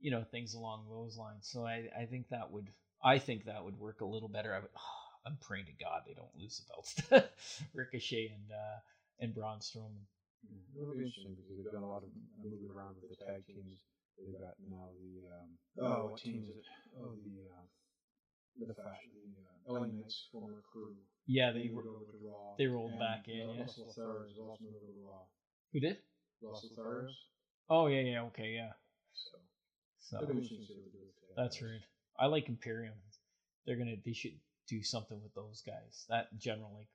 you 0.00 0.10
know 0.10 0.24
things 0.30 0.54
along 0.54 0.86
those 0.88 1.16
lines. 1.16 1.48
So 1.50 1.66
I, 1.66 1.88
I 1.98 2.06
think 2.06 2.28
that 2.30 2.50
would 2.50 2.68
I 3.02 3.18
think 3.18 3.44
that 3.44 3.64
would 3.64 3.78
work 3.78 4.00
a 4.00 4.06
little 4.06 4.28
better. 4.28 4.54
I 4.54 4.60
would, 4.60 4.70
oh, 4.76 5.02
I'm 5.26 5.38
praying 5.40 5.66
to 5.66 5.84
God 5.84 6.02
they 6.06 6.12
don't 6.12 6.36
lose 6.36 6.60
the 6.60 6.68
belts 6.68 6.94
to 7.08 7.24
Ricochet 7.74 8.32
and 8.34 8.52
uh, 8.52 8.78
and 9.20 9.34
Braun 9.34 9.58
Strowman. 9.58 10.04
Mm-hmm. 10.44 10.82
It'll 10.82 10.92
be 10.92 11.04
interesting 11.08 11.32
because 11.32 11.56
they've 11.56 11.72
done 11.72 11.82
a 11.82 11.88
lot 11.88 12.04
of 12.04 12.10
moving 12.36 12.68
around 12.68 12.96
with 13.00 13.08
the 13.08 13.24
tag 13.24 13.46
teams 13.46 13.80
They've 14.18 14.38
got 14.38 14.54
now 14.70 14.94
the 14.94 15.26
um, 15.26 15.50
oh, 15.82 16.14
what 16.14 16.20
team 16.20 16.46
is 16.46 16.56
it? 16.56 16.64
Oh, 16.98 17.18
the 17.26 17.50
uh, 17.50 17.66
the 18.66 18.74
fashion, 18.74 19.10
the 19.10 19.74
uh, 19.74 19.80
LA 19.80 19.86
Knights 19.86 20.28
former 20.30 20.62
crew. 20.70 20.94
Yeah, 21.26 21.50
they 21.50 21.66
moved 21.66 21.86
were. 21.86 21.98
over 21.98 22.12
to 22.12 22.20
Raw. 22.22 22.54
they 22.58 22.66
rolled 22.66 22.92
and, 22.92 23.00
back 23.00 23.26
in, 23.26 23.48
uh, 23.48 23.52
yeah. 23.52 23.60
Los 23.60 23.78
Lotharios 23.78 24.30
is 24.30 24.38
also 24.38 24.62
moved 24.62 24.76
over 24.76 24.92
to 24.92 25.02
Raw. 25.02 25.24
Who 25.72 25.80
did? 25.80 25.98
Los 26.42 26.62
Lotharios. 26.62 27.10
Oh 27.68 27.86
yeah, 27.88 28.00
yeah, 28.00 28.22
okay, 28.30 28.54
yeah. 28.54 28.72
So 29.14 29.38
So 30.10 30.16
it'll 30.22 30.28
be 30.34 30.42
interesting 30.42 30.58
to 30.60 30.66
see 30.66 30.74
what 30.74 30.84
they 30.92 30.98
do 30.98 31.04
with 31.04 31.36
that. 31.36 31.42
that's 31.42 31.62
rude. 31.62 31.82
I 32.18 32.26
like 32.26 32.48
Imperium. 32.48 32.94
They're 33.66 33.76
gonna. 33.76 33.96
They 34.04 34.12
should 34.12 34.38
do 34.68 34.82
something 34.82 35.20
with 35.22 35.34
those 35.34 35.62
guys. 35.66 36.04
That 36.08 36.36
general, 36.38 36.70
like 36.76 36.88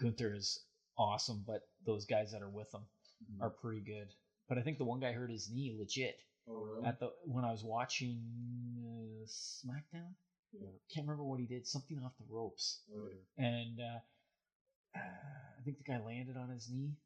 Gunther 0.00 0.34
is 0.34 0.60
awesome, 0.96 1.42
but 1.46 1.62
those 1.84 2.06
guys 2.06 2.32
that 2.32 2.42
are 2.42 2.48
with 2.48 2.72
him 2.72 2.82
Mhm. 3.32 3.42
are 3.42 3.50
pretty 3.50 3.80
good. 3.80 4.08
But 4.48 4.58
I 4.58 4.62
think 4.62 4.78
the 4.78 4.84
one 4.84 5.00
guy 5.00 5.12
hurt 5.12 5.30
his 5.30 5.50
knee 5.50 5.74
legit 5.78 6.18
Oh 6.48 6.62
really? 6.62 6.86
at 6.86 6.98
the 7.00 7.12
when 7.26 7.44
I 7.44 7.50
was 7.52 7.62
watching 7.64 8.22
uh, 8.78 9.26
SmackDown. 9.26 10.14
yeah. 10.52 10.68
Can't 10.92 11.06
remember 11.06 11.24
what 11.24 11.40
he 11.40 11.46
did. 11.46 11.66
Something 11.66 11.98
off 12.04 12.16
the 12.18 12.24
ropes. 12.32 12.82
Oh, 12.94 13.08
and 13.36 13.78
uh, 13.80 13.98
I 14.98 15.62
think 15.64 15.78
the 15.78 15.84
guy 15.84 16.00
landed 16.00 16.36
on 16.36 16.48
his 16.50 16.68
knee, 16.70 16.96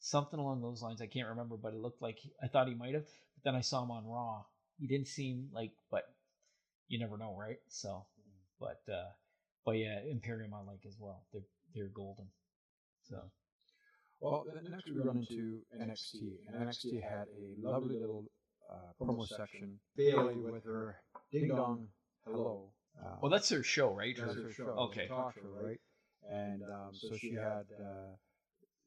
something 0.00 0.38
along 0.38 0.60
those 0.62 0.82
lines. 0.82 1.00
I 1.02 1.06
can't 1.06 1.28
remember, 1.28 1.56
but 1.56 1.74
it 1.74 1.80
looked 1.80 2.02
like 2.02 2.18
I 2.42 2.48
thought 2.48 2.68
he 2.68 2.74
might 2.74 2.94
have. 2.94 3.04
But 3.04 3.44
then 3.44 3.54
I 3.54 3.60
saw 3.60 3.82
him 3.82 3.90
on 3.90 4.06
Raw. 4.06 4.44
He 4.82 4.88
didn't 4.88 5.06
seem 5.06 5.48
like, 5.54 5.70
but 5.92 6.06
you 6.88 6.98
never 6.98 7.16
know, 7.16 7.36
right? 7.38 7.58
So, 7.68 8.04
but 8.58 8.80
uh, 8.92 9.10
but 9.64 9.78
yeah, 9.78 10.00
Imperium 10.10 10.52
I 10.54 10.68
like 10.68 10.80
as 10.88 10.96
well. 10.98 11.22
They're 11.32 11.46
they're 11.72 11.86
golden. 11.94 12.26
So 13.08 13.30
Well, 14.18 14.44
then 14.52 14.72
next 14.72 14.86
we 14.86 14.98
run 14.98 15.18
into 15.18 15.60
NXT, 15.80 16.14
and 16.48 16.66
NXT 16.66 17.00
had 17.00 17.28
a 17.30 17.64
lovely 17.64 17.94
little 17.96 18.24
uh, 18.68 18.90
promo 19.00 19.24
section. 19.24 19.78
Bayley 19.96 20.34
with 20.34 20.64
her 20.64 20.96
ding 21.30 21.46
dong 21.46 21.86
hello. 22.26 22.72
Uh, 23.00 23.14
well, 23.22 23.30
that's 23.30 23.48
their 23.48 23.62
show, 23.62 23.94
right? 23.94 24.16
that's 24.18 24.36
Or- 24.36 24.42
her 24.42 24.52
show. 24.52 24.64
Okay. 24.90 25.06
talk 25.06 25.36
show, 25.36 25.42
right? 25.64 25.78
And 26.28 26.64
um, 26.64 26.90
so 26.92 27.16
she 27.16 27.34
had 27.34 27.66
uh, 27.78 28.16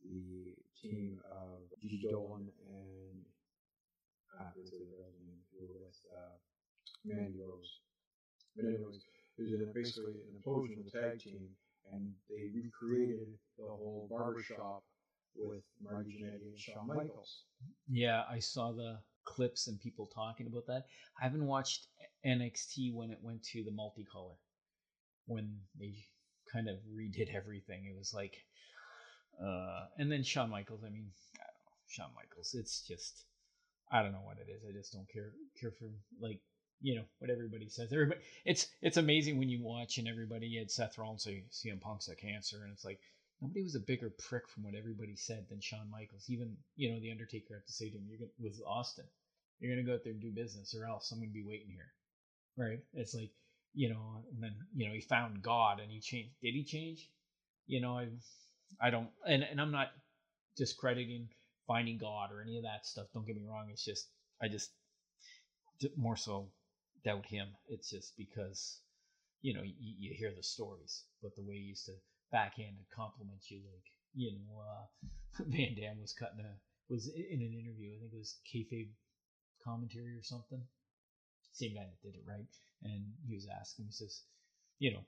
the 0.03 0.55
team 0.81 1.21
of 1.31 1.59
Gigi 1.81 2.01
Dolan 2.11 2.49
and 2.67 3.25
I 4.39 4.43
forget 4.51 4.71
the 4.71 4.85
girl's 4.91 5.15
name 5.15 5.24
who 5.24 5.24
were 5.24 5.24
with 5.69 5.97
uh, 6.11 6.35
Mandy 7.05 7.33
Rose. 7.39 7.79
But 8.55 8.65
anyways, 8.65 9.03
it 9.37 9.43
was 9.59 9.69
basically 9.73 10.13
an 10.13 10.39
implosion 10.39 10.79
of 10.79 10.91
the 10.91 10.99
tag 10.99 11.19
team, 11.19 11.49
and 11.91 12.13
they 12.29 12.49
recreated 12.53 13.27
the 13.57 13.65
whole 13.65 14.07
barbershop 14.09 14.83
with 15.35 15.63
Marty 15.81 16.21
Jannetty 16.21 16.47
and 16.49 16.59
Shawn 16.59 16.87
Michaels. 16.87 17.43
Yeah, 17.89 18.23
I 18.29 18.39
saw 18.39 18.71
the 18.71 18.99
clips 19.25 19.67
and 19.67 19.79
people 19.81 20.09
talking 20.13 20.47
about 20.47 20.67
that. 20.67 20.85
I 21.19 21.23
haven't 21.23 21.45
watched 21.45 21.87
NXT 22.25 22.93
when 22.93 23.11
it 23.11 23.19
went 23.21 23.43
to 23.51 23.63
the 23.63 23.71
multicolor. 23.71 24.35
When 25.27 25.57
they 25.79 25.95
kind 26.51 26.69
of 26.69 26.77
redid 26.95 27.33
everything. 27.35 27.85
It 27.85 27.97
was 27.97 28.13
like 28.13 28.35
uh 29.43 29.85
and 29.97 30.11
then 30.11 30.23
Shawn 30.23 30.49
Michaels, 30.49 30.83
I 30.85 30.89
mean, 30.89 31.11
I 31.35 31.43
don't 31.43 31.65
know, 31.65 31.77
Shawn 31.87 32.09
Michaels. 32.15 32.55
It's 32.57 32.81
just 32.87 33.25
I 33.95 34.03
don't 34.03 34.11
know 34.11 34.25
what 34.25 34.37
it 34.37 34.51
is. 34.51 34.61
I 34.67 34.73
just 34.73 34.91
don't 34.91 35.07
care 35.07 35.31
care 35.57 35.71
for 35.71 35.89
like 36.19 36.41
you 36.81 36.95
know 36.95 37.05
what 37.19 37.29
everybody 37.29 37.69
says. 37.69 37.93
Everybody, 37.93 38.19
it's 38.43 38.67
it's 38.81 38.97
amazing 38.97 39.39
when 39.39 39.47
you 39.47 39.63
watch 39.63 39.97
and 39.97 40.07
everybody 40.07 40.57
had 40.57 40.69
Seth 40.69 40.97
Rollins 40.97 41.23
say 41.23 41.45
CM 41.49 41.79
Punk's 41.79 42.09
a 42.09 42.15
cancer, 42.15 42.63
and 42.63 42.73
it's 42.73 42.83
like 42.83 42.99
nobody 43.41 43.63
was 43.63 43.75
a 43.75 43.79
bigger 43.79 44.11
prick 44.27 44.49
from 44.49 44.63
what 44.63 44.75
everybody 44.75 45.15
said 45.15 45.45
than 45.49 45.61
Shawn 45.61 45.89
Michaels. 45.89 46.25
Even 46.27 46.57
you 46.75 46.91
know 46.91 46.99
the 46.99 47.09
Undertaker 47.09 47.53
had 47.53 47.65
to 47.65 47.71
say 47.71 47.89
to 47.89 47.95
him, 47.95 48.05
"You're 48.09 48.19
gonna 48.19 48.31
with 48.37 48.59
Austin, 48.67 49.05
you're 49.59 49.73
gonna 49.73 49.87
go 49.87 49.93
out 49.93 50.03
there 50.03 50.11
and 50.11 50.21
do 50.21 50.31
business, 50.31 50.75
or 50.75 50.85
else 50.85 51.09
I'm 51.11 51.19
gonna 51.19 51.31
be 51.31 51.45
waiting 51.45 51.69
here." 51.69 51.93
Right? 52.57 52.79
It's 52.93 53.15
like 53.15 53.31
you 53.73 53.89
know, 53.89 54.25
and 54.33 54.43
then 54.43 54.55
you 54.75 54.89
know 54.89 54.93
he 54.93 54.99
found 54.99 55.41
God 55.41 55.79
and 55.79 55.89
he 55.89 56.01
changed. 56.01 56.31
Did 56.41 56.53
he 56.53 56.65
change? 56.65 57.09
You 57.65 57.79
know, 57.79 57.97
I 57.97 58.09
I 58.81 58.89
don't, 58.89 59.07
and 59.25 59.41
and 59.41 59.61
I'm 59.61 59.71
not 59.71 59.91
discrediting 60.57 61.29
finding 61.67 61.97
God 61.97 62.31
or 62.31 62.41
any 62.41 62.57
of 62.57 62.63
that 62.63 62.85
stuff. 62.85 63.07
Don't 63.13 63.25
get 63.25 63.35
me 63.35 63.47
wrong. 63.47 63.67
It's 63.71 63.85
just 63.85 64.07
I 64.41 64.47
just 64.47 64.71
more 65.95 66.17
so 66.17 66.49
doubt 67.03 67.25
him. 67.25 67.47
It's 67.67 67.89
just 67.89 68.17
because 68.17 68.79
you 69.41 69.53
know 69.53 69.63
you, 69.63 69.73
you 69.79 70.13
hear 70.15 70.33
the 70.35 70.43
stories, 70.43 71.03
but 71.21 71.35
the 71.35 71.43
way 71.43 71.55
he 71.55 71.73
used 71.73 71.85
to 71.85 71.93
backhand 72.31 72.75
and 72.77 72.89
compliment 72.95 73.41
you, 73.49 73.61
like 73.71 73.85
you 74.13 74.31
know, 74.31 74.61
uh, 74.61 75.43
Van 75.47 75.75
Dam 75.75 76.01
was 76.01 76.13
cutting 76.13 76.39
a 76.39 76.53
was 76.89 77.07
in 77.07 77.41
an 77.41 77.53
interview. 77.53 77.95
I 77.95 77.99
think 77.99 78.13
it 78.13 78.17
was 78.17 78.37
kayfabe 78.45 78.91
commentary 79.63 80.15
or 80.15 80.23
something. 80.23 80.61
Same 81.53 81.73
guy 81.73 81.85
that 81.87 82.01
did 82.03 82.15
it, 82.15 82.25
right? 82.27 82.45
And 82.83 83.03
he 83.27 83.33
was 83.33 83.47
asking, 83.47 83.85
he 83.85 83.91
says, 83.91 84.21
you 84.77 84.91
know, 84.91 85.05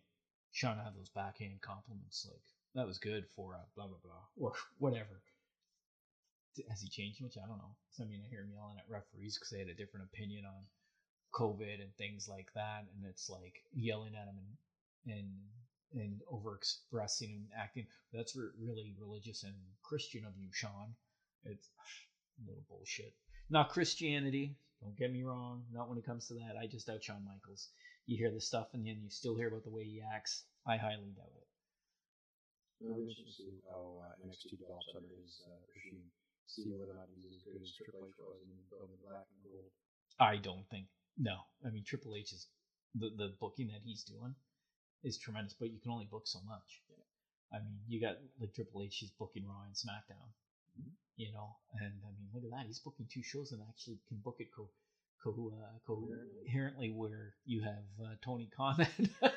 Shawn 0.51 0.77
had 0.77 0.95
those 0.95 1.09
backhand 1.09 1.61
compliments, 1.61 2.25
like 2.29 2.41
that 2.73 2.87
was 2.87 2.97
good 2.97 3.25
for 3.35 3.53
uh, 3.53 3.65
blah 3.75 3.87
blah 3.87 4.01
blah 4.03 4.25
or 4.39 4.53
whatever. 4.79 5.21
Has 6.69 6.81
he 6.81 6.89
changed 6.89 7.21
much? 7.21 7.37
I 7.37 7.47
don't 7.47 7.57
know. 7.57 7.75
I 7.99 8.05
mean, 8.05 8.21
I 8.25 8.29
hear 8.29 8.41
him 8.41 8.51
yelling 8.53 8.77
at 8.77 8.89
referees 8.89 9.37
because 9.37 9.49
they 9.49 9.59
had 9.59 9.69
a 9.69 9.75
different 9.75 10.07
opinion 10.11 10.45
on 10.45 10.65
COVID 11.33 11.81
and 11.81 11.95
things 11.97 12.27
like 12.29 12.47
that, 12.55 12.85
and 12.95 13.05
it's 13.05 13.29
like 13.29 13.61
yelling 13.73 14.15
at 14.15 14.27
him 14.27 14.37
and 14.37 15.17
and 15.17 16.01
and 16.01 16.21
over 16.29 16.55
expressing 16.55 17.31
and 17.31 17.47
acting. 17.55 17.87
That's 18.13 18.35
re- 18.35 18.51
really 18.59 18.95
religious 18.99 19.43
and 19.43 19.55
Christian 19.83 20.25
of 20.25 20.37
you, 20.37 20.49
Shawn. 20.51 20.95
It's 21.43 21.69
a 22.39 22.45
little 22.47 22.65
bullshit. 22.69 23.13
Not 23.49 23.69
Christianity. 23.69 24.57
Don't 24.81 24.97
get 24.97 25.11
me 25.11 25.23
wrong. 25.23 25.63
Not 25.71 25.89
when 25.89 25.97
it 25.97 26.05
comes 26.05 26.27
to 26.27 26.35
that. 26.35 26.55
I 26.59 26.67
just 26.67 26.87
doubt 26.87 27.03
Shawn 27.03 27.25
Michaels. 27.25 27.69
You 28.05 28.17
hear 28.17 28.31
the 28.31 28.41
stuff 28.41 28.67
and 28.73 28.85
then 28.85 28.99
you 29.01 29.09
still 29.09 29.35
hear 29.35 29.47
about 29.47 29.63
the 29.63 29.71
way 29.71 29.83
he 29.83 30.01
acts. 30.01 30.43
I 30.67 30.77
highly 30.77 31.11
doubt 31.15 31.33
it. 31.35 31.47
It'll 32.83 32.95
be 32.95 33.09
interesting 33.09 33.25
to 33.25 33.33
see 33.33 33.57
how 33.65 34.05
uh, 34.05 34.13
NXT 34.21 34.59
develops 34.59 34.85
under 34.93 35.09
his 35.17 35.41
uh, 35.49 35.57
regime. 35.73 36.05
See 36.47 36.63
whether 36.65 36.89
or 36.89 36.95
not 36.95 37.07
he's 37.13 37.25
as 37.27 37.43
good 37.43 37.61
as 37.61 37.71
Triple 37.75 38.07
H 38.07 38.15
was 38.17 38.39
in 38.41 38.55
building 38.71 38.97
black 39.03 39.27
and 39.29 39.43
gold. 39.51 39.69
I 40.19 40.37
don't 40.37 40.65
think. 40.71 40.87
No, 41.17 41.37
I 41.65 41.69
mean 41.69 41.83
Triple 41.83 42.15
H 42.15 42.31
is 42.33 42.47
the 42.95 43.09
the 43.15 43.33
booking 43.39 43.67
that 43.67 43.81
he's 43.83 44.03
doing 44.03 44.33
is 45.03 45.17
tremendous, 45.17 45.53
but 45.53 45.69
you 45.71 45.79
can 45.79 45.91
only 45.91 46.05
book 46.05 46.25
so 46.25 46.39
much. 46.47 46.81
I 47.53 47.59
mean, 47.59 47.79
you 47.87 48.01
got 48.01 48.17
like 48.39 48.53
Triple 48.53 48.81
H, 48.83 48.97
he's 48.97 49.11
booking 49.11 49.45
Raw 49.47 49.63
and 49.65 49.75
SmackDown, 49.75 50.27
Mhm. 50.79 50.91
you 51.15 51.31
know, 51.31 51.55
and 51.73 51.93
I 52.03 52.11
mean, 52.11 52.29
look 52.33 52.43
at 52.43 52.51
that, 52.51 52.65
he's 52.65 52.79
booking 52.79 53.07
two 53.11 53.23
shows 53.23 53.51
and 53.51 53.61
actually 53.69 53.99
can 54.07 54.17
book 54.17 54.37
it 54.39 54.51
co 54.55 54.69
co 55.23 55.51
uh, 55.53 55.79
coherently 55.85 56.91
where 56.91 57.35
you 57.45 57.61
have 57.61 57.85
uh, 58.03 58.15
Tony 58.21 58.49
Khan, 58.55 58.85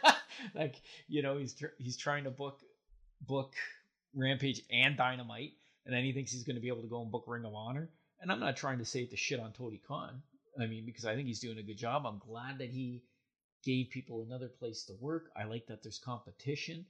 like 0.54 0.76
you 1.08 1.22
know, 1.22 1.38
he's 1.38 1.54
tr- 1.54 1.76
he's 1.78 1.96
trying 1.96 2.24
to 2.24 2.30
book 2.30 2.60
book 3.20 3.54
Rampage 4.14 4.62
and 4.70 4.96
Dynamite, 4.96 5.52
and 5.84 5.94
then 5.94 6.04
he 6.04 6.12
thinks 6.12 6.32
he's 6.32 6.44
going 6.44 6.56
to 6.56 6.62
be 6.62 6.68
able 6.68 6.82
to 6.82 6.88
go 6.88 7.02
and 7.02 7.10
book 7.10 7.24
Ring 7.26 7.44
of 7.44 7.54
Honor. 7.54 7.90
And 8.20 8.30
I'm 8.30 8.40
not 8.40 8.56
trying 8.56 8.78
to 8.78 8.84
say 8.84 9.00
it 9.00 9.10
to 9.10 9.16
shit 9.16 9.40
on 9.40 9.52
Tony 9.52 9.80
Khan. 9.86 10.22
I 10.60 10.66
mean, 10.66 10.84
because 10.84 11.06
I 11.06 11.14
think 11.14 11.26
he's 11.26 11.40
doing 11.40 11.58
a 11.58 11.62
good 11.62 11.78
job. 11.78 12.04
I'm 12.04 12.18
glad 12.18 12.58
that 12.58 12.70
he 12.70 13.02
gave 13.64 13.90
people 13.90 14.22
another 14.22 14.48
place 14.48 14.84
to 14.84 14.94
work. 15.00 15.30
I 15.36 15.44
like 15.44 15.66
that 15.66 15.82
there's 15.82 15.98
competition. 15.98 16.84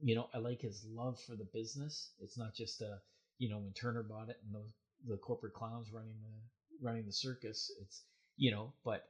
You 0.00 0.14
know, 0.14 0.28
I 0.34 0.38
like 0.38 0.62
his 0.62 0.84
love 0.88 1.20
for 1.20 1.36
the 1.36 1.48
business. 1.52 2.12
It's 2.20 2.38
not 2.38 2.54
just 2.54 2.80
a, 2.80 2.98
you 3.38 3.48
know, 3.50 3.58
when 3.58 3.72
Turner 3.72 4.02
bought 4.02 4.28
it 4.28 4.38
and 4.44 4.54
those 4.54 4.72
the 5.06 5.16
corporate 5.16 5.54
clowns 5.54 5.92
running 5.92 6.16
the 6.22 6.86
running 6.86 7.06
the 7.06 7.12
circus. 7.12 7.70
It's 7.80 8.02
you 8.36 8.50
know, 8.50 8.72
but 8.84 9.08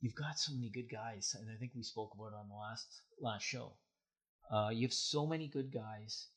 you've 0.00 0.14
got 0.14 0.38
so 0.38 0.52
many 0.54 0.68
good 0.68 0.90
guys, 0.90 1.34
and 1.38 1.50
I 1.50 1.56
think 1.58 1.72
we 1.74 1.82
spoke 1.82 2.12
about 2.14 2.38
on 2.38 2.48
the 2.48 2.54
last 2.54 3.02
last 3.20 3.42
show. 3.42 3.72
Uh, 4.50 4.70
you 4.72 4.86
have 4.86 4.92
so 4.92 5.26
many 5.26 5.48
good 5.48 5.72
guys 5.72 6.28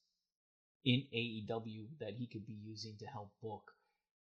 in 0.86 1.03
AEW 1.13 1.88
that 2.00 2.13
he 2.13 2.27
could 2.27 2.46
be 2.46 2.57
using 2.65 2.96
to 3.00 3.05
help 3.05 3.31
book, 3.41 3.72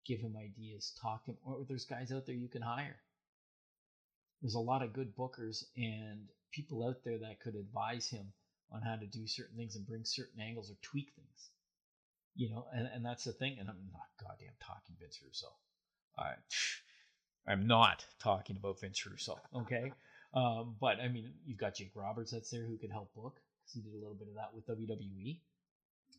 give 0.06 0.20
him 0.20 0.36
ideas, 0.36 0.92
talk 1.00 1.26
him, 1.26 1.36
or 1.44 1.64
there's 1.68 1.84
guys 1.84 2.12
out 2.12 2.26
there 2.26 2.34
you 2.34 2.48
can 2.48 2.62
hire. 2.62 2.96
There's 4.42 4.54
a 4.54 4.60
lot 4.60 4.82
of 4.82 4.92
good 4.92 5.14
bookers 5.16 5.64
and 5.76 6.28
people 6.52 6.86
out 6.86 7.04
there 7.04 7.18
that 7.18 7.40
could 7.40 7.54
advise 7.54 8.08
him 8.08 8.32
on 8.72 8.82
how 8.82 8.96
to 8.96 9.06
do 9.06 9.26
certain 9.26 9.56
things 9.56 9.76
and 9.76 9.86
bring 9.86 10.04
certain 10.04 10.40
angles 10.40 10.70
or 10.70 10.76
tweak 10.82 11.12
things. 11.14 11.50
You 12.36 12.50
know, 12.50 12.66
and, 12.72 12.88
and 12.94 13.04
that's 13.04 13.24
the 13.24 13.32
thing. 13.32 13.56
And 13.58 13.68
I'm 13.68 13.90
not 13.92 14.08
goddamn 14.20 14.54
talking 14.60 14.96
Vince 14.98 15.20
Russo. 15.24 15.48
I, 16.16 16.32
I'm 17.50 17.66
not 17.66 18.04
talking 18.18 18.56
about 18.56 18.80
Vince 18.80 19.04
Russo. 19.04 19.38
Okay. 19.54 19.92
Um, 20.32 20.76
but 20.80 21.00
I 21.00 21.08
mean, 21.08 21.32
you've 21.44 21.58
got 21.58 21.74
Jake 21.74 21.92
Roberts 21.94 22.30
that's 22.30 22.50
there 22.50 22.64
who 22.64 22.76
could 22.76 22.92
help 22.92 23.12
book 23.14 23.40
because 23.64 23.74
he 23.74 23.80
did 23.80 23.94
a 23.94 24.00
little 24.00 24.14
bit 24.14 24.28
of 24.28 24.34
that 24.34 24.54
with 24.54 24.66
WWE. 24.66 25.40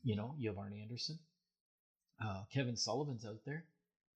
You 0.04 0.16
know, 0.16 0.36
you 0.38 0.50
have 0.50 0.58
Arn 0.58 0.74
Anderson. 0.74 1.20
Uh, 2.24 2.44
Kevin 2.54 2.76
Sullivan's 2.76 3.26
out 3.26 3.40
there. 3.46 3.66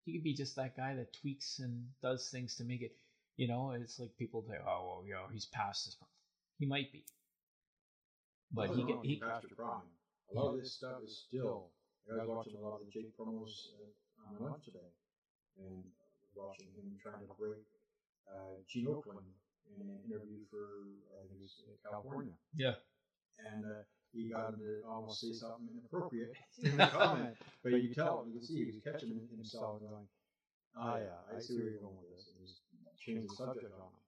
He 0.06 0.14
could 0.14 0.24
be 0.24 0.34
just 0.34 0.56
that 0.58 0.78
guy 0.78 0.96
that 0.96 1.14
tweaks 1.22 1.60
and 1.60 1.88
does 2.02 2.30
things 2.30 2.56
to 2.58 2.64
make 2.64 2.82
it. 2.82 2.96
You 3.38 3.48
know, 3.48 3.72
it's 3.72 4.00
like 4.00 4.16
people 4.18 4.46
say, 4.48 4.58
"Oh, 4.66 4.86
well, 4.86 5.04
you 5.06 5.14
know, 5.14 5.26
he's 5.32 5.48
past 5.48 5.86
his 5.86 5.96
prime." 5.96 6.10
He 6.60 6.66
might 6.66 6.92
be, 6.94 7.04
but 8.52 8.70
he 8.70 8.86
can. 8.86 8.88
could. 8.88 8.96
wrong 8.96 9.04
He, 9.06 9.16
past 9.20 9.44
your 9.50 9.56
prime. 9.58 9.88
A 10.32 10.40
lot 10.40 10.54
of 10.54 10.62
this 10.62 10.74
stuff 10.74 11.02
is 11.04 11.26
still. 11.28 11.72
I 12.08 12.22
was 12.22 12.28
watching 12.30 12.56
a 12.56 12.62
lot 12.62 12.80
of 12.80 12.86
the 12.86 12.92
Jake 12.94 13.18
promos 13.18 13.74
uh, 13.82 14.30
on 14.30 14.38
my 14.40 14.50
lunch 14.52 14.66
today, 14.66 14.92
and 15.58 15.84
watching 16.36 16.68
him 16.78 16.94
trying 17.02 17.26
to 17.26 17.34
break 17.40 17.66
uh, 18.30 18.62
Gene 18.70 18.86
Okerlund 18.88 19.26
in 19.74 19.82
an 19.90 19.98
interview 20.06 20.46
for 20.52 20.86
I 21.18 21.26
think 21.28 21.42
it 21.42 21.50
was 21.50 21.58
California, 21.82 22.34
Yeah. 22.56 22.78
and 23.42 23.66
uh, 23.66 23.82
he 24.16 24.30
got 24.30 24.54
him 24.54 24.60
to 24.60 24.88
almost 24.88 25.22
say 25.22 25.34
something 25.34 25.68
inappropriate 25.72 26.32
in 26.64 26.78
the 26.78 26.88
comment, 26.88 27.36
but 27.64 27.74
you 27.74 27.90
could 27.90 27.96
tell, 27.96 28.26
you 28.28 28.40
could 28.40 28.48
see 28.48 28.66
he 28.66 28.66
was 28.66 28.80
catching 28.84 29.20
himself 29.36 29.82
and 29.82 29.90
going, 29.90 30.08
"Ah, 30.78 30.98
yeah, 30.98 31.36
I 31.36 31.40
see 31.40 31.56
where 31.56 31.70
you're 31.72 31.82
going 31.82 31.98
with 32.00 32.16
this," 32.16 32.30
and 32.32 32.48
just 32.48 32.62
change 32.98 33.28
the 33.28 33.36
subject 33.36 33.72
on 33.76 33.92
him. 33.92 34.02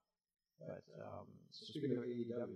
But 0.60 0.84
um, 1.06 1.28
so 1.52 1.66
speaking 1.66 1.92
of 1.92 2.04
AEW, 2.04 2.56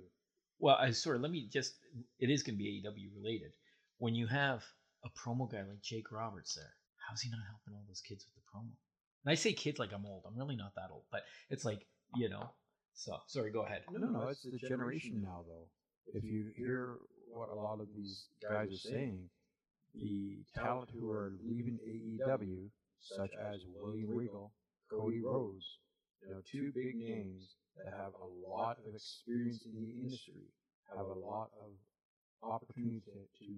Well, 0.59 0.77
I 0.79 0.91
sorry. 0.91 1.19
Let 1.19 1.31
me 1.31 1.47
just. 1.51 1.75
It 2.19 2.29
is 2.29 2.41
going 2.41 2.55
to 2.55 2.63
be 2.63 2.81
AEW 2.81 3.15
related. 3.15 3.51
When 3.99 4.15
you 4.15 4.25
have 4.27 4.63
a 5.05 5.09
promo 5.09 5.51
guy 5.51 5.61
like 5.61 5.81
Jake 5.81 6.11
Roberts 6.11 6.55
there, 6.55 6.73
how's 7.07 7.21
he 7.21 7.29
not 7.29 7.41
helping 7.49 7.73
all 7.75 7.85
those 7.87 8.01
kids 8.01 8.25
with 8.25 8.35
the 8.35 8.49
promo? 8.49 8.71
And 9.23 9.31
I 9.31 9.35
say 9.35 9.53
kids 9.53 9.77
like 9.77 9.91
I'm 9.93 10.05
old. 10.05 10.23
I'm 10.25 10.37
really 10.37 10.55
not 10.55 10.73
that 10.75 10.89
old, 10.91 11.03
but 11.11 11.21
it's 11.49 11.65
like 11.65 11.85
you 12.15 12.29
know. 12.29 12.49
So 12.93 13.17
sorry. 13.27 13.51
Go 13.51 13.61
ahead. 13.61 13.83
no, 13.91 14.07
no, 14.07 14.27
it's 14.29 14.41
the 14.41 14.57
generation 14.57 15.21
now 15.21 15.45
though. 15.47 15.67
If 16.13 16.23
you 16.23 16.51
hear 16.57 16.95
what 17.33 17.49
a 17.49 17.55
lot 17.55 17.79
of 17.79 17.87
these 17.95 18.27
guys 18.41 18.69
are 18.71 18.89
saying, 18.89 19.29
the 19.93 20.43
talent 20.55 20.89
who 20.93 21.09
are 21.09 21.33
leaving 21.43 21.77
AEW, 21.87 22.69
such 22.99 23.31
as 23.51 23.65
William 23.81 24.09
Regal, 24.09 24.51
Cody 24.89 25.21
Rhodes, 25.21 25.79
you 26.21 26.33
know, 26.33 26.41
two 26.49 26.71
big 26.73 26.95
names 26.95 27.55
that 27.77 27.93
have 27.93 28.13
a 28.21 28.49
lot 28.49 28.77
of 28.85 28.93
experience 28.93 29.65
in 29.65 29.73
the 29.81 29.91
industry, 30.01 30.43
have 30.95 31.05
a 31.05 31.19
lot 31.19 31.49
of 31.63 31.71
opportunity 32.43 33.01
to, 33.05 33.45
to 33.45 33.51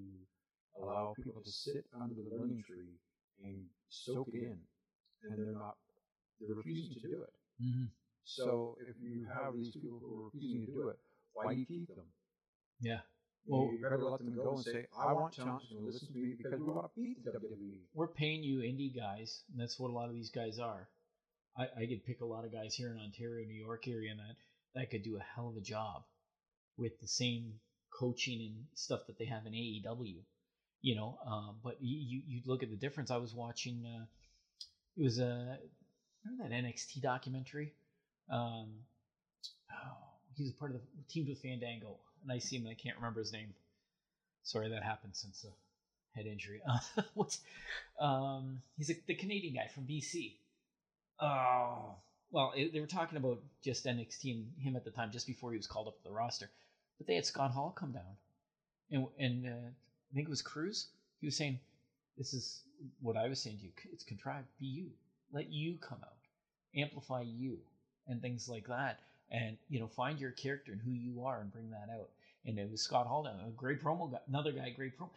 allow 0.82 1.13
people 1.24 1.42
to 1.42 1.51
sit 1.51 1.86
under 2.00 2.15
the 2.15 2.36
learning 2.36 2.63
tree 2.65 3.00
and 3.44 3.65
soak 3.89 4.30
it 4.34 4.44
in, 4.44 4.58
and 5.24 5.38
they're 5.38 5.53
not, 5.53 5.75
they're 6.39 6.56
refusing 6.56 6.94
to 7.01 7.08
do 7.08 7.24
it. 7.24 7.34
Mm-hmm. 7.63 7.86
So 8.24 8.77
if 8.88 8.96
you 9.01 9.25
have 9.34 9.53
these 9.56 9.72
people 9.72 10.00
who 10.01 10.22
are 10.22 10.25
refusing 10.25 10.65
to 10.65 10.72
do 10.72 10.88
it, 10.89 10.98
why 11.34 11.53
do 11.53 11.60
you 11.60 11.65
keep 11.65 11.88
them? 11.88 12.06
Yeah. 12.80 13.00
Well, 13.45 13.63
Well- 13.65 13.73
you 13.73 13.81
better 13.81 13.97
let 13.97 14.19
them 14.19 14.35
go 14.35 14.55
and 14.55 14.63
say, 14.63 14.88
"I 14.97 15.12
want 15.13 15.33
talent 15.33 15.63
to 15.69 15.77
listen 15.79 16.07
to 16.07 16.13
me 16.17 16.35
because 16.35 16.59
we 16.59 16.65
want 16.65 16.93
to 16.93 17.00
beat 17.01 17.23
the 17.23 17.31
E." 17.31 17.33
WWE." 17.33 17.81
We're 17.93 18.07
paying 18.07 18.43
you 18.43 18.59
indie 18.59 18.95
guys, 18.95 19.43
and 19.51 19.59
that's 19.59 19.77
what 19.79 19.91
a 19.91 19.93
lot 19.93 20.07
of 20.09 20.15
these 20.15 20.29
guys 20.29 20.59
are. 20.59 20.89
I, 21.57 21.67
I 21.77 21.85
could 21.85 22.03
pick 22.05 22.21
a 22.21 22.25
lot 22.25 22.45
of 22.45 22.51
guys 22.51 22.73
here 22.73 22.91
in 22.91 22.97
Ontario, 23.00 23.45
New 23.45 23.53
York 23.53 23.88
area, 23.88 24.12
and 24.12 24.19
that 24.19 24.35
that 24.75 24.89
could 24.89 25.03
do 25.03 25.17
a 25.17 25.21
hell 25.21 25.50
of 25.50 25.57
a 25.57 25.62
job 25.62 26.03
with 26.77 27.00
the 27.00 27.07
same 27.07 27.59
coaching 27.91 28.41
and 28.41 28.65
stuff 28.73 29.05
that 29.07 29.17
they 29.19 29.25
have 29.25 29.45
in 29.45 29.53
AEW. 29.53 30.23
You 30.81 30.95
know, 30.95 31.17
um, 31.25 31.59
but 31.63 31.77
you, 31.81 31.97
you 31.97 32.21
you 32.25 32.41
look 32.45 32.63
at 32.63 32.69
the 32.69 32.75
difference. 32.75 33.12
I 33.12 33.17
was 33.17 33.33
watching. 33.33 33.85
Uh, 33.85 34.05
it 34.97 35.03
was 35.03 35.19
a 35.19 35.59
remember 36.25 36.50
that 36.50 36.51
NXT 36.63 37.01
documentary. 37.01 37.73
Um, 38.29 38.85
oh, 39.71 39.97
he's 40.35 40.50
a 40.50 40.53
part 40.53 40.71
of 40.71 40.77
the 40.77 40.83
teamed 41.09 41.29
with 41.29 41.41
Fandango, 41.41 42.00
and 42.24 42.32
I 42.32 42.39
see 42.39 42.56
him. 42.58 42.63
and 42.63 42.72
I 42.72 42.82
can't 42.82 42.98
remember 42.98 43.20
his 43.20 43.34
name. 43.34 43.53
Sorry, 44.44 44.70
that 44.70 44.84
happened 44.84 45.15
since 45.15 45.42
the 45.42 45.50
head 46.15 46.25
injury. 46.25 46.62
Uh, 46.70 47.01
what's 47.13 47.39
um? 48.00 48.62
He's 48.77 48.89
a, 48.89 48.96
the 49.08 49.15
Canadian 49.15 49.56
guy 49.56 49.68
from 49.68 49.84
BC. 49.84 50.34
Oh, 51.20 51.96
well, 52.32 52.51
it, 52.56 52.74
they 52.74 52.80
were 52.80 52.88
talking 52.88 53.18
about 53.18 53.39
just 53.63 53.86
NXT 53.86 54.32
and 54.34 54.46
him 54.60 54.75
at 54.75 54.84
the 54.84 54.92
time, 54.92 55.12
just 55.12 55.27
before 55.27 55.51
he 55.51 55.58
was 55.58 55.68
called 55.68 55.88
up 55.88 55.98
to 55.98 56.03
the 56.03 56.12
roster. 56.12 56.50
But 56.98 57.07
they 57.07 57.16
had 57.16 57.25
Scott 57.25 57.51
Hall 57.51 57.72
come 57.75 57.92
down, 57.92 58.18
and 58.92 59.07
and 59.20 59.46
uh, 59.46 59.68
I 59.70 60.14
think 60.16 60.27
it 60.27 60.29
was 60.29 60.42
Cruz. 60.42 60.88
He 61.22 61.27
was 61.27 61.36
saying, 61.36 61.59
"This 62.18 62.33
is 62.33 62.62
what 63.01 63.18
I 63.18 63.27
was 63.27 63.40
saying 63.42 63.57
to 63.59 63.64
you. 63.66 63.72
It's 63.92 64.03
contrived. 64.03 64.48
Be 64.59 64.66
you. 64.66 64.90
Let 65.31 65.51
you 65.51 65.77
come 65.77 66.00
out, 66.03 66.18
amplify 66.75 67.22
you, 67.22 67.57
and 68.07 68.22
things 68.22 68.48
like 68.48 68.68
that. 68.68 69.00
And 69.31 69.57
you 69.70 69.79
know, 69.79 69.88
find 69.88 70.20
your 70.20 70.31
character 70.31 70.72
and 70.72 70.81
who 70.81 70.92
you 70.92 71.24
are, 71.25 71.42
and 71.42 71.51
bring 71.51 71.72
that 71.72 71.90
out." 71.94 72.09
And 72.46 72.59
it 72.59 72.70
was 72.70 72.81
Scott 72.81 73.07
Hall 73.07 73.25
a 73.25 73.51
great 73.51 73.81
promo 73.81 74.12
guy, 74.12 74.20
another 74.27 74.51
guy, 74.51 74.70
great 74.70 74.98
promo. 74.98 75.09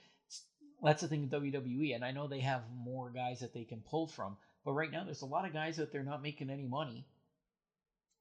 That's 0.83 1.03
the 1.03 1.09
thing 1.09 1.23
with 1.23 1.31
WWE, 1.31 1.95
and 1.95 2.05
I 2.05 2.12
know 2.12 2.27
they 2.27 2.40
have 2.40 2.62
more 2.71 3.11
guys 3.11 3.40
that 3.40 3.55
they 3.55 3.64
can 3.64 3.81
pull 3.81 4.07
from, 4.07 4.37
but 4.64 4.73
right 4.73 4.90
now 4.90 5.05
there's 5.05 5.23
a 5.23 5.27
lot 5.27 5.47
of 5.47 5.53
guys 5.53 5.77
that 5.79 5.90
they're 5.92 6.03
not 6.03 6.23
making 6.23 6.51
any 6.51 6.66
money. 6.66 7.07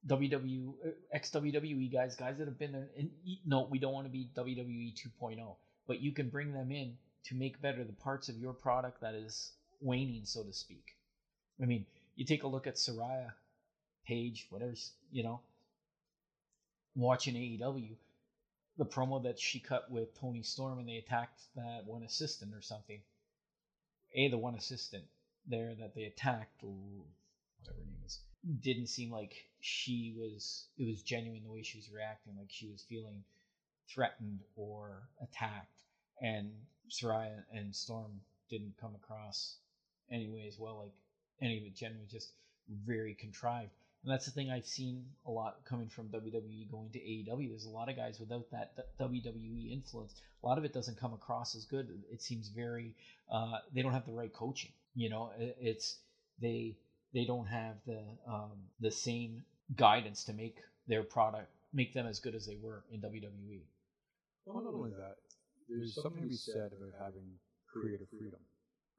WW 0.06 0.74
ex 1.12 1.34
uh, 1.34 1.40
WWE 1.40 1.92
guys, 1.92 2.16
guys 2.16 2.38
that 2.38 2.46
have 2.46 2.58
been 2.58 2.72
there. 2.72 2.88
And 2.96 3.10
no, 3.44 3.66
we 3.70 3.78
don't 3.78 3.92
want 3.92 4.06
to 4.06 4.12
be 4.12 4.30
WWE 4.36 4.94
2.0, 4.94 5.56
but 5.86 6.00
you 6.00 6.12
can 6.12 6.28
bring 6.28 6.52
them 6.52 6.70
in 6.70 6.96
to 7.24 7.34
make 7.34 7.60
better 7.60 7.82
the 7.84 7.92
parts 7.92 8.28
of 8.28 8.36
your 8.36 8.52
product 8.52 9.00
that 9.00 9.14
is 9.14 9.52
waning, 9.80 10.24
so 10.24 10.44
to 10.44 10.52
speak. 10.52 10.96
I 11.60 11.66
mean, 11.66 11.86
you 12.14 12.24
take 12.24 12.44
a 12.44 12.48
look 12.48 12.66
at 12.66 12.76
Saraya, 12.76 13.32
Paige, 14.06 14.46
whatever 14.50 14.74
you 15.10 15.24
know. 15.24 15.40
Watching 16.96 17.34
AEW, 17.34 17.94
the 18.78 18.86
promo 18.86 19.22
that 19.22 19.38
she 19.38 19.60
cut 19.60 19.90
with 19.90 20.18
Toni 20.18 20.42
Storm 20.42 20.78
and 20.78 20.88
they 20.88 20.96
attacked 20.96 21.42
that 21.54 21.84
one 21.84 22.02
assistant 22.02 22.54
or 22.54 22.62
something. 22.62 23.00
A 24.14 24.28
the 24.28 24.38
one 24.38 24.54
assistant 24.54 25.04
there 25.46 25.74
that 25.78 25.94
they 25.94 26.04
attacked, 26.04 26.62
whatever 26.62 27.78
her 27.78 27.84
name 27.84 28.02
is, 28.06 28.20
didn't 28.60 28.88
seem 28.88 29.10
like 29.10 29.34
she 29.60 30.14
was. 30.16 30.68
It 30.78 30.86
was 30.86 31.02
genuine 31.02 31.42
the 31.44 31.50
way 31.50 31.62
she 31.62 31.78
was 31.78 31.90
reacting, 31.90 32.34
like 32.38 32.50
she 32.50 32.68
was 32.68 32.82
feeling 32.88 33.24
threatened 33.88 34.40
or 34.56 35.08
attacked. 35.22 35.82
And 36.22 36.50
Saraya 36.90 37.44
and 37.52 37.74
Storm 37.74 38.20
didn't 38.48 38.74
come 38.80 38.94
across 38.94 39.56
anyway 40.10 40.46
as 40.48 40.58
well, 40.58 40.78
like 40.78 40.94
any 41.42 41.58
of 41.58 41.64
it 41.64 41.74
genuinely 41.74 42.08
just 42.10 42.32
very 42.68 43.14
contrived. 43.14 43.72
And 44.06 44.12
that's 44.12 44.24
the 44.24 44.30
thing 44.30 44.50
I've 44.50 44.68
seen 44.68 45.04
a 45.26 45.32
lot 45.32 45.56
coming 45.68 45.88
from 45.88 46.06
WWE 46.10 46.70
going 46.70 46.90
to 46.92 46.98
AEW. 47.00 47.48
There's 47.48 47.64
a 47.64 47.70
lot 47.70 47.88
of 47.88 47.96
guys 47.96 48.20
without 48.20 48.48
that 48.52 48.70
WWE 49.00 49.72
influence. 49.72 50.14
A 50.44 50.46
lot 50.46 50.58
of 50.58 50.64
it 50.64 50.72
doesn't 50.72 50.96
come 50.96 51.12
across 51.12 51.56
as 51.56 51.64
good. 51.64 51.88
It 52.08 52.22
seems 52.22 52.46
very. 52.46 52.94
Uh, 53.28 53.58
they 53.74 53.82
don't 53.82 53.92
have 53.92 54.06
the 54.06 54.12
right 54.12 54.32
coaching. 54.32 54.70
You 54.94 55.10
know, 55.10 55.32
it's 55.36 55.98
they 56.40 56.76
they 57.14 57.24
don't 57.24 57.46
have 57.46 57.74
the 57.84 57.98
um, 58.28 58.52
the 58.78 58.92
same 58.92 59.42
guidance 59.74 60.22
to 60.26 60.32
make 60.32 60.58
their 60.86 61.02
product 61.02 61.50
make 61.74 61.92
them 61.92 62.06
as 62.06 62.20
good 62.20 62.36
as 62.36 62.46
they 62.46 62.58
were 62.62 62.84
in. 62.92 63.00
WWE. 63.00 63.62
Well, 64.44 64.62
not 64.62 64.72
only 64.72 64.90
that, 64.90 65.16
there's 65.68 65.96
something 66.00 66.22
to 66.22 66.28
be 66.28 66.36
said 66.36 66.70
about 66.78 66.94
having 66.96 67.26
creative 67.66 68.06
freedom, 68.16 68.38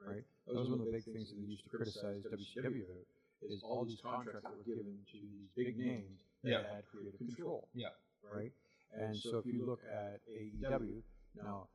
right? 0.05 0.25
That 0.47 0.55
was 0.59 0.67
one 0.67 0.81
of 0.81 0.85
the 0.85 0.91
big 0.91 1.05
things 1.05 1.29
that 1.29 1.39
they 1.39 1.47
used 1.47 1.63
to 1.63 1.69
criticize 1.69 2.23
WCW 2.27 2.83
about, 2.83 3.07
is 3.41 3.61
all 3.63 3.85
these 3.85 3.99
contracts 4.01 4.43
that 4.43 4.51
were 4.57 4.63
given 4.63 4.97
to 5.11 5.17
these 5.19 5.47
big 5.55 5.77
names 5.77 6.21
that 6.43 6.49
Yeah. 6.51 6.75
had 6.75 6.85
creative 6.87 7.17
control, 7.17 7.67
Yeah. 7.73 7.89
right? 8.23 8.51
And 8.93 9.15
so 9.15 9.37
if 9.37 9.45
you 9.45 9.65
look 9.65 9.83
at 9.85 10.21
AEW, 10.27 11.03
now 11.35 11.67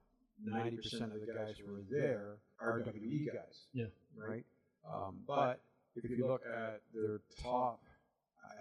90% 0.44 1.12
of 1.14 1.20
the 1.20 1.26
guys 1.32 1.56
who 1.58 1.74
are 1.76 1.82
there 1.82 2.38
are 2.58 2.80
WWE 2.80 3.26
guys, 3.32 3.66
Yeah. 3.72 3.86
right? 4.16 4.44
Um, 4.84 5.22
but 5.26 5.60
if 5.94 6.08
you 6.10 6.26
look 6.26 6.44
at 6.46 6.82
their 6.92 7.20
top, 7.42 7.84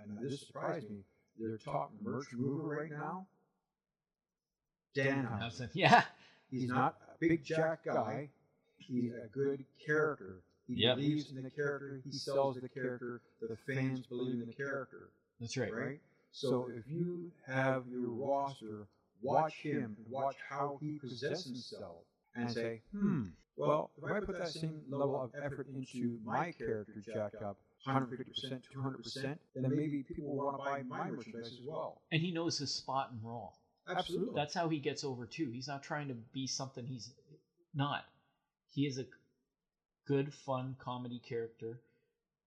and 0.03 0.17
this 0.19 0.45
surprised 0.45 0.89
me, 0.89 1.03
their 1.39 1.57
top 1.57 1.91
merch 2.01 2.31
mover 2.33 2.63
right 2.67 2.91
now, 2.91 3.27
Danhausen. 4.93 5.39
That's 5.39 5.59
it. 5.61 5.69
Yeah. 5.73 6.03
He's 6.49 6.67
not 6.67 6.97
a 7.07 7.17
big 7.19 7.43
jack 7.43 7.85
guy. 7.85 8.29
He's 8.77 9.13
a 9.13 9.27
good 9.31 9.65
character. 9.83 10.41
He 10.73 10.83
Yep. 10.83 10.95
believes 10.95 11.31
in 11.31 11.43
the 11.43 11.49
character. 11.49 12.01
He 12.03 12.11
sells 12.11 12.55
the 12.59 12.69
character. 12.69 13.21
The 13.41 13.57
fans 13.57 14.05
believe 14.07 14.41
in 14.41 14.47
the 14.47 14.53
character, 14.53 15.09
That's 15.39 15.57
right. 15.57 15.73
right? 15.73 16.01
So 16.31 16.69
if 16.69 16.87
you 16.87 17.31
have 17.45 17.87
your 17.89 18.09
roster, 18.09 18.87
watch 19.21 19.53
him 19.55 19.97
watch 20.07 20.37
how 20.47 20.77
he 20.79 20.97
presents 20.97 21.43
himself, 21.43 22.05
and 22.35 22.49
say, 22.49 22.81
hmm, 22.91 23.27
well, 23.57 23.91
if 23.97 24.03
I 24.05 24.19
put 24.21 24.37
that 24.37 24.47
same 24.47 24.81
level 24.89 25.21
of 25.21 25.31
effort 25.35 25.67
into 25.67 26.19
my 26.23 26.53
character, 26.53 26.93
Jack 27.05 27.33
Up, 27.41 27.57
150%, 27.85 28.61
200%, 28.73 29.37
then 29.55 29.75
maybe 29.75 30.03
people 30.03 30.27
will 30.27 30.37
want 30.37 30.57
to 30.57 30.63
buy 30.63 30.83
my 30.83 31.11
merchandise 31.11 31.51
as 31.51 31.59
well. 31.65 32.01
And 32.13 32.21
he 32.21 32.31
knows 32.31 32.57
his 32.57 32.73
spot 32.73 33.11
and 33.11 33.21
role. 33.21 33.57
Absolutely. 33.89 34.35
That's 34.35 34.53
how 34.53 34.69
he 34.69 34.79
gets 34.79 35.03
over 35.03 35.25
too. 35.25 35.49
He's 35.51 35.67
not 35.67 35.83
trying 35.83 36.07
to 36.07 36.13
be 36.13 36.47
something 36.47 36.85
he's 36.85 37.11
not. 37.73 38.05
He 38.73 38.85
is 38.85 38.99
a 38.99 39.05
good, 40.07 40.33
fun 40.33 40.75
comedy 40.79 41.19
character, 41.19 41.79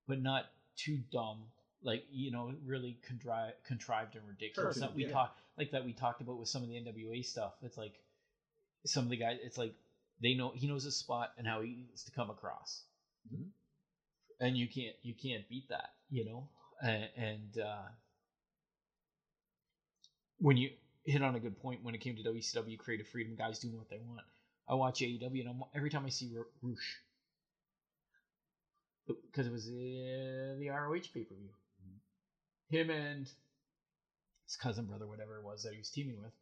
but 0.09 0.21
not 0.21 0.45
too 0.77 0.99
dumb. 1.13 1.45
Like 1.83 2.05
you 2.11 2.31
know, 2.31 2.53
really 2.65 2.99
contri- 3.09 3.53
contrived 3.67 4.17
and 4.17 4.27
ridiculous. 4.27 4.79
Cartoon, 4.79 4.81
That 4.81 4.95
we 4.97 5.05
yeah. 5.07 5.13
talk 5.13 5.37
like 5.59 5.71
that 5.73 5.85
we 5.85 5.93
talked 5.93 6.21
about 6.23 6.39
with 6.39 6.49
some 6.49 6.63
of 6.63 6.69
the 6.69 6.75
NWA 6.75 7.25
stuff. 7.25 7.53
It's 7.63 7.77
like 7.77 7.95
some 8.87 9.05
of 9.05 9.11
the 9.11 9.17
guys. 9.17 9.39
It's 9.43 9.59
like 9.59 9.75
they 10.23 10.35
know 10.35 10.53
he 10.55 10.67
knows 10.67 10.85
his 10.85 10.97
spot 10.97 11.33
and 11.37 11.47
how 11.47 11.61
he 11.61 11.75
needs 11.89 12.05
to 12.05 12.13
come 12.13 12.31
across, 12.31 12.85
Mhm. 13.33 13.51
and 14.41 14.57
you 14.57 14.67
can't 14.69 14.97
you 15.03 15.15
can't 15.15 15.47
beat 15.49 15.69
that. 15.69 15.91
You 16.11 16.25
know, 16.25 16.49
and, 16.83 17.09
and 17.17 17.59
uh, 17.59 17.83
when 20.39 20.57
you 20.57 20.71
hit 21.05 21.23
on 21.23 21.35
a 21.35 21.41
good 21.41 21.59
point 21.61 21.83
when 21.83 21.95
it 21.95 22.01
came 22.01 22.17
to 22.17 22.23
WCW 22.23 22.79
creative 22.79 23.07
freedom, 23.09 23.35
guys 23.37 23.59
doing 23.59 23.77
what 23.77 23.91
they 23.91 23.99
want. 24.07 24.23
I 24.69 24.75
watch 24.75 25.01
AEW 25.01 25.41
and 25.41 25.49
I'm, 25.51 25.63
every 25.75 25.91
time 25.91 26.07
I 26.07 26.09
see 26.09 26.35
Roosh, 26.63 26.95
because 29.07 29.47
it 29.47 29.53
was 29.53 29.67
the, 29.67 30.57
the 30.59 30.69
ROH 30.69 31.09
pay 31.13 31.25
per 31.25 31.35
view. 31.35 31.51
Him 32.71 32.91
and 32.91 33.27
his 34.47 34.57
cousin, 34.57 34.87
brother, 34.87 35.07
whatever 35.07 35.39
it 35.39 35.45
was 35.45 35.63
that 35.63 35.73
he 35.73 35.79
was 35.79 35.91
teaming 35.91 36.21
with, 36.21 36.33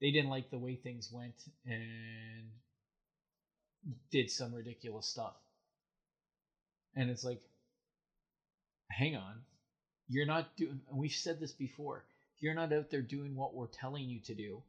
they 0.00 0.10
didn't 0.10 0.30
like 0.30 0.50
the 0.50 0.58
way 0.58 0.76
things 0.76 1.10
went 1.12 1.34
and 1.66 2.48
did 4.10 4.30
some 4.30 4.54
ridiculous 4.54 5.06
stuff. 5.06 5.34
And 6.96 7.10
it's 7.10 7.24
like, 7.24 7.42
hang 8.90 9.16
on, 9.16 9.42
you're 10.08 10.26
not 10.26 10.56
doing. 10.56 10.80
We've 10.90 11.12
said 11.12 11.38
this 11.38 11.52
before. 11.52 12.04
If 12.36 12.42
you're 12.42 12.54
not 12.54 12.72
out 12.72 12.90
there 12.90 13.02
doing 13.02 13.36
what 13.36 13.54
we're 13.54 13.66
telling 13.66 14.08
you 14.08 14.20
to 14.20 14.34
do, 14.34 14.62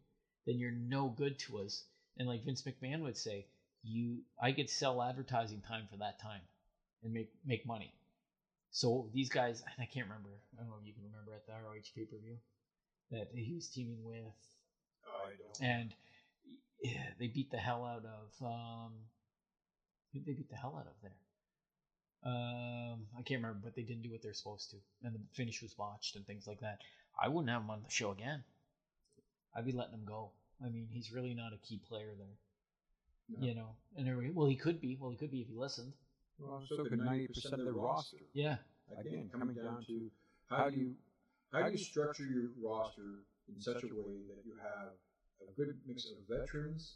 then 0.45 0.57
you're 0.57 0.71
no 0.71 1.07
good 1.07 1.39
to 1.39 1.59
us. 1.59 1.83
And 2.17 2.27
like 2.27 2.43
Vince 2.43 2.63
McMahon 2.63 3.01
would 3.03 3.17
say, 3.17 3.45
you, 3.83 4.19
I 4.41 4.51
could 4.51 4.69
sell 4.69 5.01
advertising 5.01 5.61
time 5.61 5.87
for 5.89 5.97
that 5.97 6.19
time 6.21 6.41
and 7.03 7.13
make 7.13 7.31
make 7.45 7.65
money. 7.65 7.93
So 8.71 9.09
these 9.13 9.29
guys, 9.29 9.63
I 9.79 9.85
can't 9.85 10.07
remember. 10.07 10.29
I 10.57 10.61
don't 10.61 10.69
know 10.69 10.77
if 10.81 10.87
you 10.87 10.93
can 10.93 11.03
remember 11.03 11.33
at 11.33 11.45
the 11.47 11.53
ROH 11.53 11.89
pay 11.95 12.05
per 12.05 12.17
view 12.17 12.37
that 13.11 13.29
he 13.33 13.53
was 13.55 13.67
teaming 13.67 14.03
with, 14.03 14.23
Oh, 15.07 15.25
I 15.27 15.31
don't. 15.37 15.61
and 15.69 15.93
yeah, 16.83 17.07
they 17.19 17.27
beat 17.27 17.49
the 17.51 17.57
hell 17.57 17.83
out 17.85 18.05
of. 18.05 18.45
Um, 18.45 18.91
who 20.13 20.19
they 20.25 20.33
beat 20.33 20.49
the 20.49 20.55
hell 20.55 20.75
out 20.79 20.87
of 20.87 20.93
there? 21.01 21.15
Um, 22.23 23.07
I 23.17 23.21
can't 23.23 23.41
remember, 23.41 23.59
but 23.63 23.75
they 23.75 23.81
didn't 23.83 24.03
do 24.03 24.11
what 24.11 24.21
they're 24.21 24.33
supposed 24.33 24.71
to, 24.71 24.77
and 25.03 25.15
the 25.15 25.19
finish 25.33 25.61
was 25.61 25.73
botched 25.73 26.15
and 26.15 26.25
things 26.27 26.45
like 26.47 26.59
that. 26.61 26.79
I 27.21 27.27
wouldn't 27.29 27.49
have 27.49 27.61
him 27.61 27.69
on 27.69 27.81
the 27.83 27.89
show 27.89 28.11
again. 28.11 28.43
I'd 29.55 29.65
be 29.65 29.71
letting 29.71 29.93
him 29.93 30.05
go. 30.05 30.31
I 30.63 30.69
mean, 30.69 30.87
he's 30.91 31.11
really 31.11 31.33
not 31.33 31.53
a 31.53 31.57
key 31.57 31.81
player 31.87 32.11
there, 32.17 32.37
No. 33.39 33.47
you 33.47 33.55
know. 33.55 33.69
And 33.97 34.07
everybody, 34.07 34.33
well, 34.33 34.47
he 34.47 34.55
could 34.55 34.79
be. 34.81 34.97
Well, 34.99 35.11
he 35.11 35.17
could 35.17 35.31
be 35.31 35.41
if 35.41 35.47
he 35.47 35.55
listened. 35.55 35.93
Well, 36.39 36.63
so 36.67 36.83
could 36.85 36.99
ninety 36.99 37.27
percent 37.27 37.55
of 37.55 37.65
the 37.65 37.73
roster. 37.73 38.17
Yeah, 38.33 38.57
Again, 38.97 39.29
coming 39.31 39.55
down 39.55 39.85
to 39.87 40.09
how 40.49 40.69
do 40.69 40.77
you 40.77 40.95
how 41.51 41.63
do 41.63 41.71
you 41.71 41.77
structure 41.77 42.25
your 42.25 42.49
roster 42.61 43.23
in 43.53 43.59
such 43.61 43.83
a 43.83 43.87
way 43.87 44.23
that 44.29 44.45
you 44.45 44.53
have 44.61 44.93
a 45.47 45.51
good 45.53 45.75
mix 45.85 46.05
of 46.11 46.17
veterans 46.27 46.95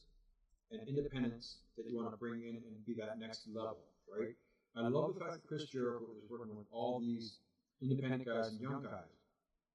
and 0.71 0.88
independents 0.88 1.58
that 1.77 1.89
you 1.89 1.97
want 1.97 2.12
to 2.12 2.17
bring 2.17 2.41
in 2.43 2.56
and 2.56 2.86
be 2.86 2.93
that 2.95 3.19
next 3.19 3.47
level, 3.53 3.84
right? 4.10 4.36
I 4.75 4.88
love 4.88 5.13
the 5.13 5.19
fact 5.19 5.34
that 5.34 5.47
Chris 5.47 5.65
Jericho 5.65 6.08
is 6.17 6.29
working 6.29 6.56
with 6.56 6.65
all 6.71 6.99
these 6.99 7.38
independent 7.82 8.25
guys 8.25 8.49
and 8.49 8.60
young 8.60 8.84
guys, 8.84 9.13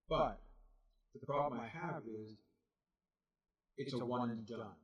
but 0.08 0.40
the 1.18 1.24
problem 1.24 1.60
I 1.60 1.68
have 1.68 2.02
is 2.06 2.34
it's 3.76 3.94
a 3.94 4.04
one 4.04 4.30
and 4.30 4.46
done, 4.46 4.74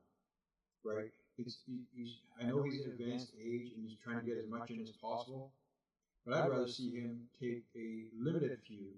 right? 0.85 1.11
It's 1.37 1.59
he, 1.65 1.79
he's 1.93 2.17
I 2.39 2.45
know 2.45 2.63
he's 2.63 2.81
at 2.81 2.87
advanced 2.87 3.31
age 3.39 3.71
and 3.75 3.85
he's 3.87 3.97
trying 4.03 4.19
to 4.19 4.25
get 4.25 4.37
as 4.37 4.47
much 4.47 4.69
in 4.69 4.81
as 4.81 4.91
possible, 4.91 5.51
but 6.25 6.35
I'd 6.35 6.49
rather 6.49 6.67
see 6.67 6.91
him 6.91 7.27
take 7.39 7.63
a 7.75 8.05
limited 8.17 8.57
few 8.65 8.93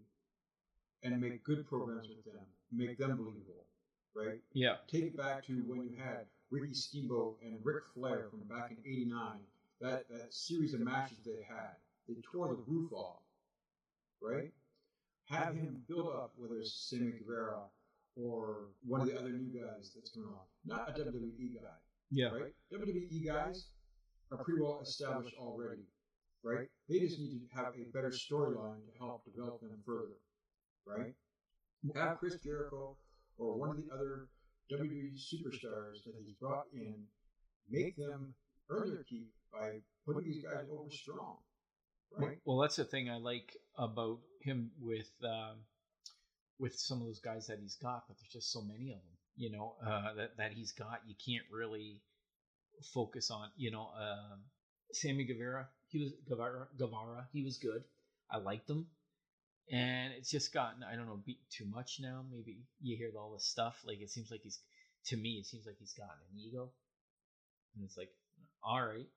and 1.03 1.19
make 1.19 1.43
good 1.43 1.67
programs 1.67 2.07
with 2.07 2.23
them, 2.25 2.43
make 2.71 2.97
them 2.97 3.17
believable, 3.17 3.65
right? 4.15 4.39
yeah, 4.53 4.75
Take 4.87 5.03
it 5.05 5.17
back 5.17 5.45
to 5.47 5.53
when 5.67 5.81
you 5.81 5.95
had 5.97 6.25
Ricky 6.51 6.73
Steamboat 6.73 7.37
and 7.43 7.57
Ric 7.63 7.83
Flair 7.93 8.27
from 8.29 8.41
back 8.41 8.71
in 8.71 8.77
'89. 8.85 9.39
That 9.81 10.07
that 10.09 10.33
series 10.33 10.73
of 10.73 10.79
matches 10.81 11.17
they 11.25 11.43
had, 11.47 11.75
they 12.07 12.15
tore 12.21 12.47
the 12.47 12.57
roof 12.67 12.91
off, 12.93 13.21
right? 14.21 14.51
Have 15.25 15.55
him 15.55 15.83
build 15.87 16.07
up, 16.07 16.33
whether 16.37 16.59
it's 16.59 16.71
Sammy 16.73 17.11
Guevara 17.11 17.61
or 18.15 18.69
one 18.87 19.01
of 19.01 19.07
the 19.07 19.19
other 19.19 19.29
new 19.29 19.59
guys 19.59 19.91
that's 19.93 20.09
coming 20.09 20.29
on, 20.29 20.39
not 20.65 20.89
a 20.89 20.93
WWE 20.93 21.55
guy 21.55 21.77
yeah, 22.11 22.27
right? 22.27 22.53
WWE 22.73 23.25
guys 23.25 23.67
are 24.31 24.43
pretty 24.43 24.61
well 24.61 24.79
established 24.81 25.35
already, 25.39 25.83
right? 26.43 26.67
They 26.89 26.99
just 26.99 27.19
need 27.19 27.41
to 27.49 27.55
have 27.55 27.73
a 27.75 27.91
better 27.93 28.09
storyline 28.09 28.85
to 28.85 28.97
help 28.99 29.23
develop 29.25 29.61
them 29.61 29.77
further, 29.85 30.17
right? 30.85 31.13
Have 31.95 32.17
Chris 32.17 32.35
Jericho 32.43 32.97
or 33.37 33.57
one 33.57 33.69
of 33.69 33.77
the 33.77 33.93
other 33.93 34.27
WWE 34.71 35.13
superstars 35.15 36.03
that 36.05 36.13
he's 36.19 36.33
brought 36.33 36.65
in 36.73 36.95
make 37.69 37.95
them 37.95 38.33
earn 38.69 38.89
their 38.93 39.03
keep 39.03 39.29
by 39.53 39.79
putting 40.05 40.23
these 40.23 40.43
guys 40.43 40.65
over 40.71 40.89
strong, 40.89 41.37
right? 42.17 42.37
Well, 42.45 42.57
that's 42.57 42.75
the 42.75 42.85
thing 42.85 43.09
I 43.09 43.17
like 43.17 43.55
about 43.77 44.19
him 44.41 44.71
with 44.81 45.09
um, 45.23 45.57
with 46.59 46.77
some 46.77 47.01
of 47.01 47.07
those 47.07 47.19
guys 47.19 47.47
that 47.47 47.59
he's 47.61 47.75
got, 47.75 48.03
but 48.07 48.17
there's 48.17 48.33
just 48.33 48.51
so 48.51 48.61
many 48.61 48.89
of 48.91 48.97
them, 48.97 49.16
you 49.37 49.51
know, 49.51 49.75
uh, 49.85 50.13
that 50.15 50.37
that 50.37 50.51
he's 50.53 50.71
got. 50.73 51.01
You 51.07 51.15
can't 51.25 51.45
really 51.51 52.01
focus 52.93 53.31
on, 53.31 53.49
you 53.55 53.71
know, 53.71 53.89
um 53.99 54.39
Sammy 54.91 55.25
Guevara. 55.25 55.67
He 55.89 55.99
was 55.99 56.11
Guevara. 56.27 56.67
Guevara. 56.77 57.27
He 57.31 57.43
was 57.43 57.57
good. 57.57 57.83
I 58.29 58.37
liked 58.37 58.69
him, 58.69 58.87
and 59.71 60.13
it's 60.13 60.29
just 60.29 60.53
gotten 60.53 60.83
I 60.83 60.95
don't 60.95 61.07
know 61.07 61.21
beat 61.25 61.39
too 61.49 61.65
much 61.65 61.99
now. 62.01 62.23
Maybe 62.29 62.63
you 62.81 62.97
hear 62.97 63.11
all 63.17 63.33
this 63.33 63.45
stuff. 63.45 63.77
Like 63.85 64.01
it 64.01 64.09
seems 64.09 64.31
like 64.31 64.41
he's 64.41 64.59
to 65.07 65.17
me, 65.17 65.39
it 65.39 65.45
seems 65.45 65.65
like 65.65 65.77
he's 65.79 65.93
gotten 65.93 66.17
an 66.33 66.39
ego, 66.39 66.71
and 67.75 67.85
it's 67.85 67.97
like, 67.97 68.09
all 68.63 68.85
right. 68.85 69.07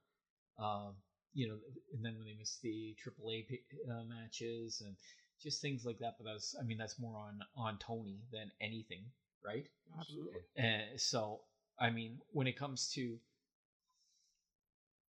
Um, 0.58 0.94
you 1.32 1.48
know, 1.48 1.56
and 1.94 2.04
then 2.04 2.16
when 2.18 2.26
they 2.26 2.36
miss 2.38 2.58
the 2.62 2.96
AAA 3.04 3.46
uh, 3.88 4.04
matches 4.04 4.82
and 4.84 4.96
just 5.42 5.62
things 5.62 5.84
like 5.84 5.98
that. 6.00 6.16
But 6.18 6.30
that's, 6.30 6.54
I 6.60 6.64
mean, 6.64 6.78
that's 6.78 6.98
more 6.98 7.16
on 7.16 7.40
on 7.56 7.78
Tony 7.78 8.20
than 8.32 8.50
anything, 8.60 9.04
right? 9.44 9.66
Absolutely. 9.98 10.40
And 10.56 11.00
so, 11.00 11.40
I 11.78 11.90
mean, 11.90 12.18
when 12.32 12.46
it 12.46 12.58
comes 12.58 12.90
to 12.94 13.18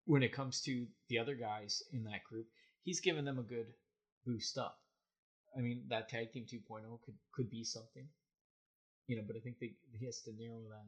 when 0.05 0.23
it 0.23 0.33
comes 0.33 0.61
to 0.61 0.87
the 1.07 1.17
other 1.19 1.35
guys 1.35 1.83
in 1.93 2.03
that 2.03 2.23
group, 2.23 2.47
he's 2.83 2.99
given 2.99 3.23
them 3.25 3.39
a 3.39 3.43
good 3.43 3.67
boost 4.25 4.57
up. 4.57 4.79
I 5.57 5.61
mean, 5.61 5.83
that 5.89 6.09
tag 6.09 6.31
team 6.33 6.45
2.0 6.45 7.01
could 7.01 7.15
could 7.33 7.49
be 7.49 7.63
something, 7.63 8.07
you 9.07 9.15
know. 9.17 9.23
But 9.25 9.35
I 9.35 9.39
think 9.39 9.59
they, 9.59 9.73
he 9.97 10.05
has 10.05 10.21
to 10.21 10.31
narrow 10.37 10.61
that 10.69 10.85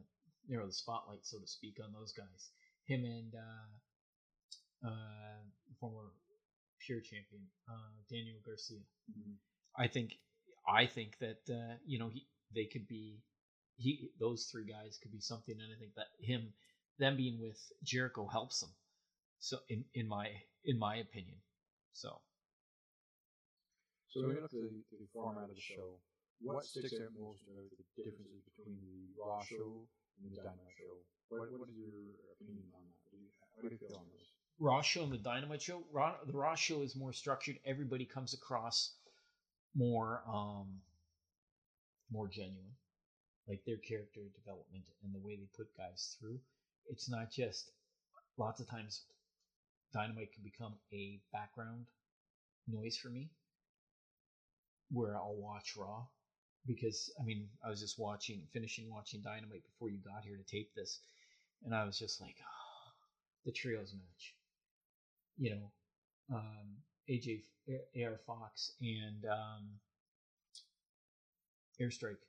narrow 0.48 0.66
the 0.66 0.74
spotlight, 0.74 1.26
so 1.26 1.40
to 1.40 1.48
speak, 1.48 1.78
on 1.84 1.92
those 1.94 2.14
guys. 2.14 2.50
Him 2.86 3.06
and 3.06 3.34
uh, 3.36 4.88
uh, 4.88 5.42
former 5.80 6.12
pure 6.86 7.00
champion 7.02 7.44
uh, 7.70 7.94
Daniel 8.10 8.40
Garcia. 8.46 8.82
Mhm. 9.12 9.36
I 9.78 9.88
think 9.88 10.14
I 10.68 10.86
think 10.86 11.18
that 11.20 11.42
uh, 11.50 11.78
you 11.86 12.00
know 12.00 12.10
he 12.10 12.28
they 12.54 12.66
could 12.66 12.88
be 12.88 13.22
he 13.78 14.12
those 14.20 14.46
three 14.52 14.66
guys 14.66 15.00
could 15.02 15.12
be 15.12 15.22
something, 15.22 15.56
and 15.60 15.74
I 15.76 15.80
think 15.80 15.96
that 15.96 16.08
him 16.20 16.54
them 17.00 17.18
being 17.18 17.42
with 17.42 17.60
Jericho 17.84 18.28
helps 18.28 18.62
them. 18.62 18.72
So 19.40 19.60
in 19.70 19.86
in 19.94 20.08
my 20.08 20.30
in 20.66 20.80
my 20.80 20.98
opinion, 20.98 21.38
so 21.94 22.22
So 24.10 24.20
looking 24.22 24.44
at 24.44 24.52
the, 24.52 24.70
the 25.00 25.08
format 25.14 25.50
of 25.50 25.56
the 25.56 25.62
show, 25.62 25.98
what 26.42 26.66
sticks 26.66 26.94
out 26.94 27.14
most 27.20 27.42
about 27.48 27.70
the 27.72 28.04
differences 28.04 28.44
between 28.58 28.78
the 28.82 29.22
Raw 29.22 29.42
show 29.42 29.88
and 30.22 30.32
the 30.32 30.38
Dynamite 30.38 30.76
show? 30.78 31.00
What, 31.30 31.52
what 31.60 31.70
is 31.70 31.76
your 31.78 31.90
opinion 32.36 32.66
on 32.76 32.84
that? 32.84 32.98
What 33.08 33.12
do 33.14 33.24
you, 33.24 33.30
how 33.56 33.62
do 33.64 33.70
you 33.72 33.80
feel 33.80 33.98
on 33.98 34.08
this? 34.12 34.28
Raw 34.60 34.82
show 34.82 35.04
and 35.04 35.14
the 35.14 35.18
Dynamite 35.18 35.62
show. 35.62 35.84
Raw, 35.92 36.16
the 36.26 36.34
Raw 36.34 36.56
show 36.56 36.82
is 36.84 36.96
more 36.96 37.14
structured. 37.14 37.58
Everybody 37.66 38.06
comes 38.06 38.34
across 38.34 38.96
more 39.76 40.24
um 40.28 40.82
more 42.12 42.28
genuine, 42.28 42.76
like 43.48 43.64
their 43.66 43.78
character 43.78 44.22
development 44.36 44.84
and 45.04 45.14
the 45.14 45.20
way 45.20 45.36
they 45.36 45.48
put 45.56 45.76
guys 45.78 46.16
through. 46.20 46.40
It's 46.90 47.10
not 47.10 47.32
just 47.32 47.72
lots 48.38 48.60
of 48.60 48.70
times 48.70 49.02
Dynamite 49.94 50.34
can 50.34 50.44
become 50.44 50.74
a 50.94 51.20
background 51.34 51.86
noise 52.68 52.98
for 52.98 53.10
me, 53.10 53.30
where 54.92 55.16
I'll 55.16 55.36
watch 55.36 55.76
Raw 55.76 56.06
because 56.68 57.12
I 57.20 57.24
mean 57.24 57.48
I 57.66 57.70
was 57.70 57.80
just 57.82 58.00
watching, 58.00 58.42
finishing 58.54 58.90
watching 58.90 59.22
Dynamite 59.22 59.64
before 59.64 59.90
you 59.90 59.98
got 59.98 60.24
here 60.24 60.38
to 60.38 60.44
tape 60.44 60.74
this, 60.76 61.00
and 61.66 61.76
I 61.76 61.84
was 61.86 61.98
just 61.98 62.22
like, 62.22 62.36
the 63.46 63.52
trios 63.52 63.94
match 63.94 64.36
you 65.38 65.52
know, 65.56 66.36
um, 66.36 66.68
AJ 67.10 67.42
AR 68.04 68.20
Fox 68.26 68.74
and 68.82 69.26
um, 69.26 69.70
Airstrike, 71.82 72.22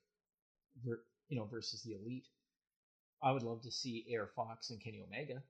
you 0.84 1.38
know, 1.38 1.44
versus 1.44 1.82
the 1.82 1.92
Elite. 1.94 2.26
I 3.22 3.32
would 3.32 3.42
love 3.42 3.62
to 3.62 3.70
see 3.70 4.06
AR 4.16 4.30
Fox 4.34 4.70
and 4.70 4.82
Kenny 4.82 5.02
Omega, 5.06 5.42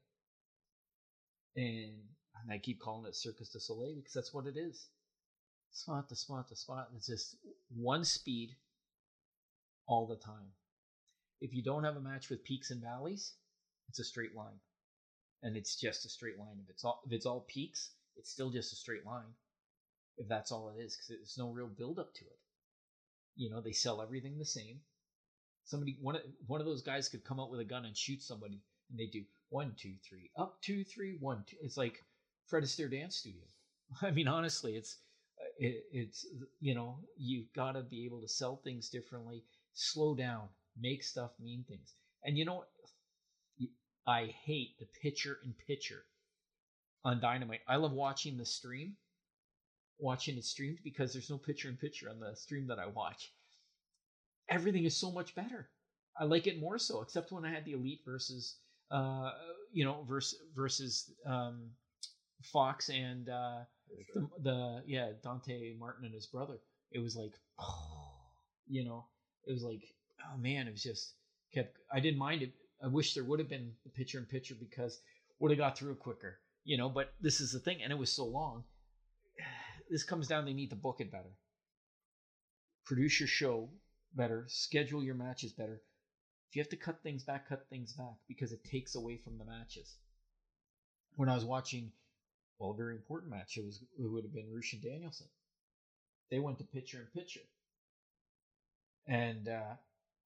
and, 1.57 1.95
and 2.43 2.53
I 2.53 2.59
keep 2.59 2.81
calling 2.81 3.07
it 3.07 3.17
Circus 3.17 3.49
du 3.49 3.61
Soleil 3.61 3.97
because 3.97 4.13
that's 4.13 4.35
what 4.35 4.47
it 4.47 4.57
is. 4.57 4.89
Spot 5.73 6.07
to 6.09 6.17
spot 6.17 6.49
to 6.49 6.57
spot. 6.57 6.89
It's 6.95 7.07
just 7.07 7.37
one 7.75 8.05
speed 8.05 8.51
all 9.87 10.07
the 10.07 10.17
time. 10.17 10.53
If 11.41 11.55
you 11.55 11.63
don't 11.63 11.85
have 11.85 11.97
a 11.97 12.01
match 12.01 12.29
with 12.29 12.45
peaks 12.45 12.71
and 12.71 12.83
valleys, 12.83 13.33
it's 13.89 13.99
a 13.99 14.05
straight 14.05 14.35
line 14.35 14.61
and 15.43 15.57
it's 15.57 15.77
just 15.77 16.05
a 16.05 16.09
straight 16.09 16.39
line. 16.39 16.59
If 16.63 16.71
it's 16.71 16.85
all 16.85 17.03
if 17.05 17.13
it's 17.13 17.27
all 17.27 17.47
peaks, 17.49 17.91
it's 18.17 18.31
still 18.31 18.51
just 18.51 18.73
a 18.73 18.77
straight 18.77 19.05
line. 19.05 19.35
If 20.19 20.29
that's 20.29 20.53
all 20.53 20.71
it 20.71 20.81
is, 20.81 20.95
because 20.95 21.09
there's 21.09 21.39
no 21.39 21.51
real 21.51 21.67
build 21.67 21.99
up 21.99 22.15
to 22.15 22.25
it. 22.25 22.39
You 23.37 23.51
know, 23.51 23.61
they 23.61 23.73
sell 23.73 24.03
everything 24.03 24.39
the 24.39 24.45
same. 24.45 24.81
Somebody 25.65 25.97
one 26.01 26.17
of 26.17 26.23
one 26.47 26.61
of 26.61 26.67
those 26.67 26.83
guys 26.83 27.09
could 27.09 27.25
come 27.25 27.41
out 27.41 27.51
with 27.51 27.61
a 27.61 27.65
gun 27.65 27.85
and 27.85 27.97
shoot 27.97 28.23
somebody, 28.23 28.61
and 28.91 28.99
they 28.99 29.07
do 29.07 29.25
one, 29.51 29.75
two, 29.77 29.95
three, 30.09 30.31
up, 30.37 30.61
two, 30.63 30.85
three, 30.85 31.17
one, 31.21 31.45
two. 31.47 31.57
It's 31.63 31.77
like 31.77 32.03
Fred 32.47 32.65
Astaire 32.65 32.91
Dance 32.91 33.17
Studio. 33.17 33.43
I 34.03 34.11
mean, 34.11 34.29
honestly, 34.29 34.77
it's 34.77 34.99
uh, 35.41 35.45
it, 35.59 35.85
it's 35.93 36.27
you 36.61 36.75
know 36.75 36.99
you've 37.17 37.53
got 37.53 37.73
to 37.73 37.83
be 37.83 38.05
able 38.05 38.21
to 38.21 38.29
sell 38.29 38.57
things 38.57 38.89
differently, 38.89 39.45
slow 39.75 40.15
down, 40.15 40.49
make 40.81 41.03
stuff 41.03 41.31
mean 41.41 41.65
things, 41.69 41.95
and 42.25 42.37
you 42.37 42.45
know 42.45 42.65
I 44.07 44.35
hate 44.45 44.79
the 44.81 44.87
picture 45.01 45.39
in 45.45 45.55
picture 45.67 46.05
on 47.05 47.21
Dynamite. 47.21 47.61
I 47.69 47.77
love 47.77 47.93
watching 47.93 48.37
the 48.37 48.45
stream, 48.45 48.97
watching 49.99 50.37
it 50.37 50.45
streamed 50.45 50.79
because 50.83 51.13
there's 51.13 51.31
no 51.31 51.39
picture 51.39 51.69
in 51.69 51.77
picture 51.77 52.11
on 52.11 52.19
the 52.19 52.35
stream 52.35 52.67
that 52.67 52.81
I 52.81 52.87
watch. 52.87 53.33
Everything 54.53 54.85
is 54.85 54.97
so 54.97 55.11
much 55.11 55.35
better. 55.35 55.71
I 56.19 56.25
like 56.25 56.47
it 56.47 56.61
more 56.61 56.79
so, 56.79 57.01
except 57.01 57.33
when 57.33 57.45
I 57.45 57.51
had 57.51 57.65
the 57.65 57.73
Elite 57.73 58.01
versus, 58.05 58.57
uh, 58.91 59.31
you 59.73 59.85
know, 59.85 60.05
versus 60.07 60.39
versus 60.55 61.11
um, 61.27 61.71
Fox 62.43 62.91
and 62.91 63.31
uh, 63.31 63.61
the, 64.15 64.29
the 64.43 64.83
yeah 64.87 65.13
Dante 65.23 65.75
Martin 65.79 66.05
and 66.05 66.15
his 66.15 66.27
brother. 66.27 66.59
It 66.91 66.99
was 66.99 67.17
like, 67.17 67.33
you 68.69 68.85
know, 68.85 69.07
it 69.47 69.53
was 69.53 69.63
like, 69.63 69.83
oh 70.23 70.37
man, 70.37 70.69
it 70.69 70.73
was 70.73 70.83
just 70.83 71.15
kept. 71.55 71.79
I 71.91 72.01
didn't 72.01 72.19
mind 72.19 72.43
it. 72.43 72.53
I 72.85 72.89
wish 72.89 73.15
there 73.15 73.25
would 73.25 73.39
have 73.39 73.49
been 73.49 73.73
the 73.85 73.91
picture 73.91 74.19
in 74.19 74.27
picture 74.27 74.55
because 74.55 75.01
would 75.39 75.51
have 75.51 75.59
got 75.59 75.79
through 75.79 75.93
it 75.93 75.99
quicker, 75.99 76.41
you 76.65 76.77
know. 76.77 76.91
But 76.91 77.15
this 77.23 77.41
is 77.41 77.53
the 77.53 77.59
thing, 77.59 77.79
and 77.83 77.91
it 77.91 77.99
was 77.99 78.13
so 78.13 78.27
long. 78.27 78.65
This 79.91 80.05
comes 80.05 80.27
down. 80.27 80.47
They 80.47 80.55
need 80.55 80.71
to 80.71 80.77
book 80.77 81.01
it 81.01 81.13
better, 81.13 81.37
produce 82.87 83.21
your 83.21 83.27
show 83.27 83.69
better, 84.17 84.45
schedule 84.49 85.03
your 85.03 85.15
matches 85.15 85.53
better. 85.53 85.83
If 86.49 86.57
you 86.57 86.63
have 86.63 86.71
to 86.71 86.77
cut 86.77 87.03
things 87.03 87.25
back, 87.25 87.49
cut 87.49 87.67
things 87.71 87.93
back 87.95 88.17
because 88.29 88.53
it 88.53 88.65
takes 88.65 88.95
away 88.95 89.17
from 89.17 89.39
the 89.39 89.45
matches. 89.45 89.97
When 91.17 91.29
I 91.29 91.35
was 91.35 91.45
watching, 91.45 91.93
well, 92.59 92.71
a 92.71 92.77
very 92.77 92.95
important 92.95 93.31
match, 93.31 93.57
it 93.57 93.65
was 93.65 93.83
it 93.99 94.07
would 94.11 94.25
have 94.25 94.35
been 94.35 94.53
Rush 94.53 94.73
and 94.73 94.83
Danielson. 94.83 95.29
They 96.31 96.39
went 96.39 96.59
to 96.59 96.65
picture 96.65 96.99
and 96.99 97.13
picture, 97.13 97.41
and 99.07 99.49
uh, 99.49 99.75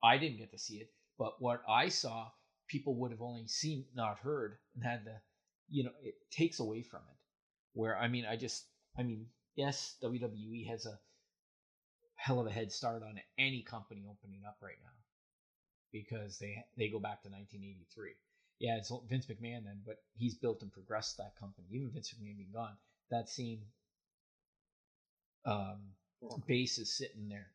I 0.02 0.18
didn't 0.18 0.38
get 0.38 0.52
to 0.52 0.58
see 0.58 0.76
it. 0.76 0.90
But 1.18 1.40
what 1.40 1.62
I 1.68 1.88
saw, 1.88 2.30
people 2.68 2.94
would 2.96 3.10
have 3.10 3.22
only 3.22 3.46
seen, 3.46 3.84
not 3.94 4.18
heard, 4.18 4.58
and 4.74 4.84
had 4.84 5.04
the, 5.04 5.20
you 5.70 5.84
know, 5.84 5.92
it 6.02 6.14
takes 6.30 6.60
away 6.60 6.82
from 6.82 7.00
it. 7.00 7.16
Where 7.72 7.96
I 7.96 8.08
mean, 8.08 8.24
I 8.26 8.36
just, 8.36 8.64
I 8.98 9.02
mean, 9.02 9.26
yes, 9.54 9.96
WWE 10.02 10.68
has 10.68 10.86
a 10.86 10.98
hell 12.26 12.40
of 12.40 12.46
a 12.48 12.50
head 12.50 12.72
start 12.72 13.04
on 13.04 13.20
any 13.38 13.62
company 13.62 14.04
opening 14.10 14.42
up 14.44 14.56
right 14.60 14.80
now 14.82 14.90
because 15.92 16.38
they 16.38 16.56
they 16.76 16.88
go 16.88 16.98
back 16.98 17.22
to 17.22 17.28
1983. 17.28 18.10
Yeah, 18.58 18.78
it's 18.78 18.90
Vince 19.08 19.26
McMahon 19.26 19.62
then, 19.64 19.82
but 19.86 19.98
he's 20.16 20.34
built 20.34 20.62
and 20.62 20.72
progressed 20.72 21.18
that 21.18 21.38
company. 21.38 21.68
Even 21.70 21.90
Vince 21.90 22.12
McMahon 22.12 22.36
being 22.36 22.52
gone, 22.52 22.76
that 23.10 23.28
same 23.28 23.60
um, 25.44 25.92
base 26.48 26.78
is 26.78 26.96
sitting 26.96 27.28
there, 27.28 27.46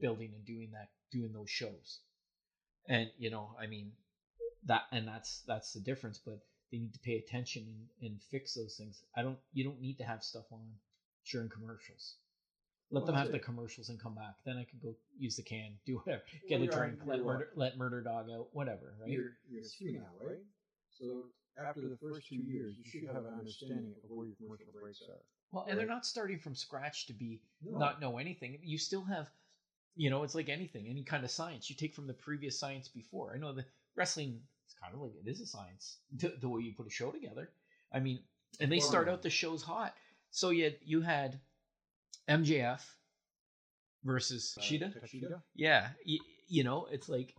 building 0.00 0.30
and 0.32 0.44
doing 0.44 0.70
that, 0.74 0.90
doing 1.10 1.32
those 1.32 1.50
shows. 1.50 1.98
And 2.88 3.10
you 3.18 3.30
know, 3.30 3.56
I 3.60 3.66
mean, 3.66 3.90
that 4.66 4.82
and 4.92 5.08
that's 5.08 5.42
that's 5.48 5.72
the 5.72 5.80
difference. 5.80 6.20
But 6.24 6.38
they 6.70 6.78
need 6.78 6.92
to 6.92 7.00
pay 7.00 7.16
attention 7.16 7.66
and, 7.66 8.10
and 8.12 8.22
fix 8.30 8.54
those 8.54 8.76
things. 8.76 9.02
I 9.16 9.22
don't. 9.22 9.38
You 9.52 9.64
don't 9.64 9.80
need 9.80 9.98
to 9.98 10.04
have 10.04 10.22
stuff 10.22 10.46
on 10.52 10.60
during 11.28 11.48
commercials. 11.48 12.14
Let 12.92 13.06
them 13.06 13.14
have 13.14 13.30
the 13.30 13.38
commercials 13.38 13.88
and 13.88 14.00
come 14.00 14.14
back. 14.14 14.34
Then 14.44 14.56
I 14.56 14.64
can 14.64 14.78
go 14.82 14.94
use 15.18 15.36
the 15.36 15.42
can, 15.42 15.72
do 15.86 15.98
whatever, 15.98 16.22
get 16.48 16.58
Well, 16.58 16.62
a 16.62 16.64
you're- 16.64 16.76
drink, 16.76 17.00
let 17.06 17.16
you're 17.18 17.26
murder, 17.26 17.48
let 17.54 17.76
murder 17.78 18.00
dog 18.02 18.28
out, 18.30 18.48
whatever. 18.52 18.94
Right? 19.00 19.10
You're, 19.10 19.32
you're 19.48 19.62
three 19.62 19.92
now, 19.92 20.26
right? 20.26 20.42
So 20.90 21.24
after 21.56 21.82
the 21.88 21.96
first 21.96 22.26
two 22.26 22.36
years, 22.36 22.74
you 22.76 22.84
should 22.84 23.06
have 23.06 23.24
an 23.24 23.34
understanding 23.38 23.94
of 24.02 24.10
where 24.10 24.26
your 24.26 24.36
commercial 24.36 24.66
breaks 24.80 25.02
are. 25.02 25.20
Well, 25.52 25.66
and 25.68 25.78
they're 25.78 25.86
not 25.86 26.04
starting 26.06 26.38
from 26.38 26.54
scratch 26.54 27.06
to 27.06 27.12
be 27.12 27.40
No. 27.62 27.78
not 27.78 28.00
know 28.00 28.18
anything. 28.18 28.58
You 28.62 28.78
still 28.78 29.02
have, 29.04 29.28
you 29.96 30.10
know, 30.10 30.22
it's 30.22 30.34
like 30.34 30.48
anything, 30.48 30.86
any 30.88 31.02
kind 31.02 31.22
of 31.24 31.30
science. 31.30 31.68
You 31.70 31.76
take 31.76 31.94
from 31.94 32.06
the 32.06 32.14
previous 32.14 32.58
science 32.58 32.88
before. 32.88 33.32
I 33.34 33.38
know 33.38 33.52
the 33.52 33.64
wrestling 33.96 34.40
is 34.66 34.74
kind 34.80 34.94
of 34.94 35.00
like 35.00 35.12
it 35.24 35.28
is 35.28 35.40
a 35.40 35.46
science. 35.46 35.98
The, 36.16 36.34
the 36.40 36.48
way 36.48 36.62
you 36.62 36.72
put 36.72 36.86
a 36.86 36.90
show 36.90 37.10
together. 37.10 37.50
I 37.92 38.00
mean, 38.00 38.20
and 38.60 38.70
they 38.70 38.80
start 38.80 39.08
out 39.08 39.22
the 39.22 39.30
shows 39.30 39.62
hot. 39.62 39.94
So 40.30 40.50
you 40.50 40.64
had, 40.64 40.76
you 40.84 41.00
had 41.00 41.40
MJF 42.28 42.80
versus 44.04 44.54
Uh, 44.58 44.62
Shida. 44.62 44.94
Takeshita? 44.94 45.42
Yeah, 45.54 45.90
you, 46.04 46.20
you 46.48 46.64
know, 46.64 46.86
it's 46.90 47.08
like 47.08 47.34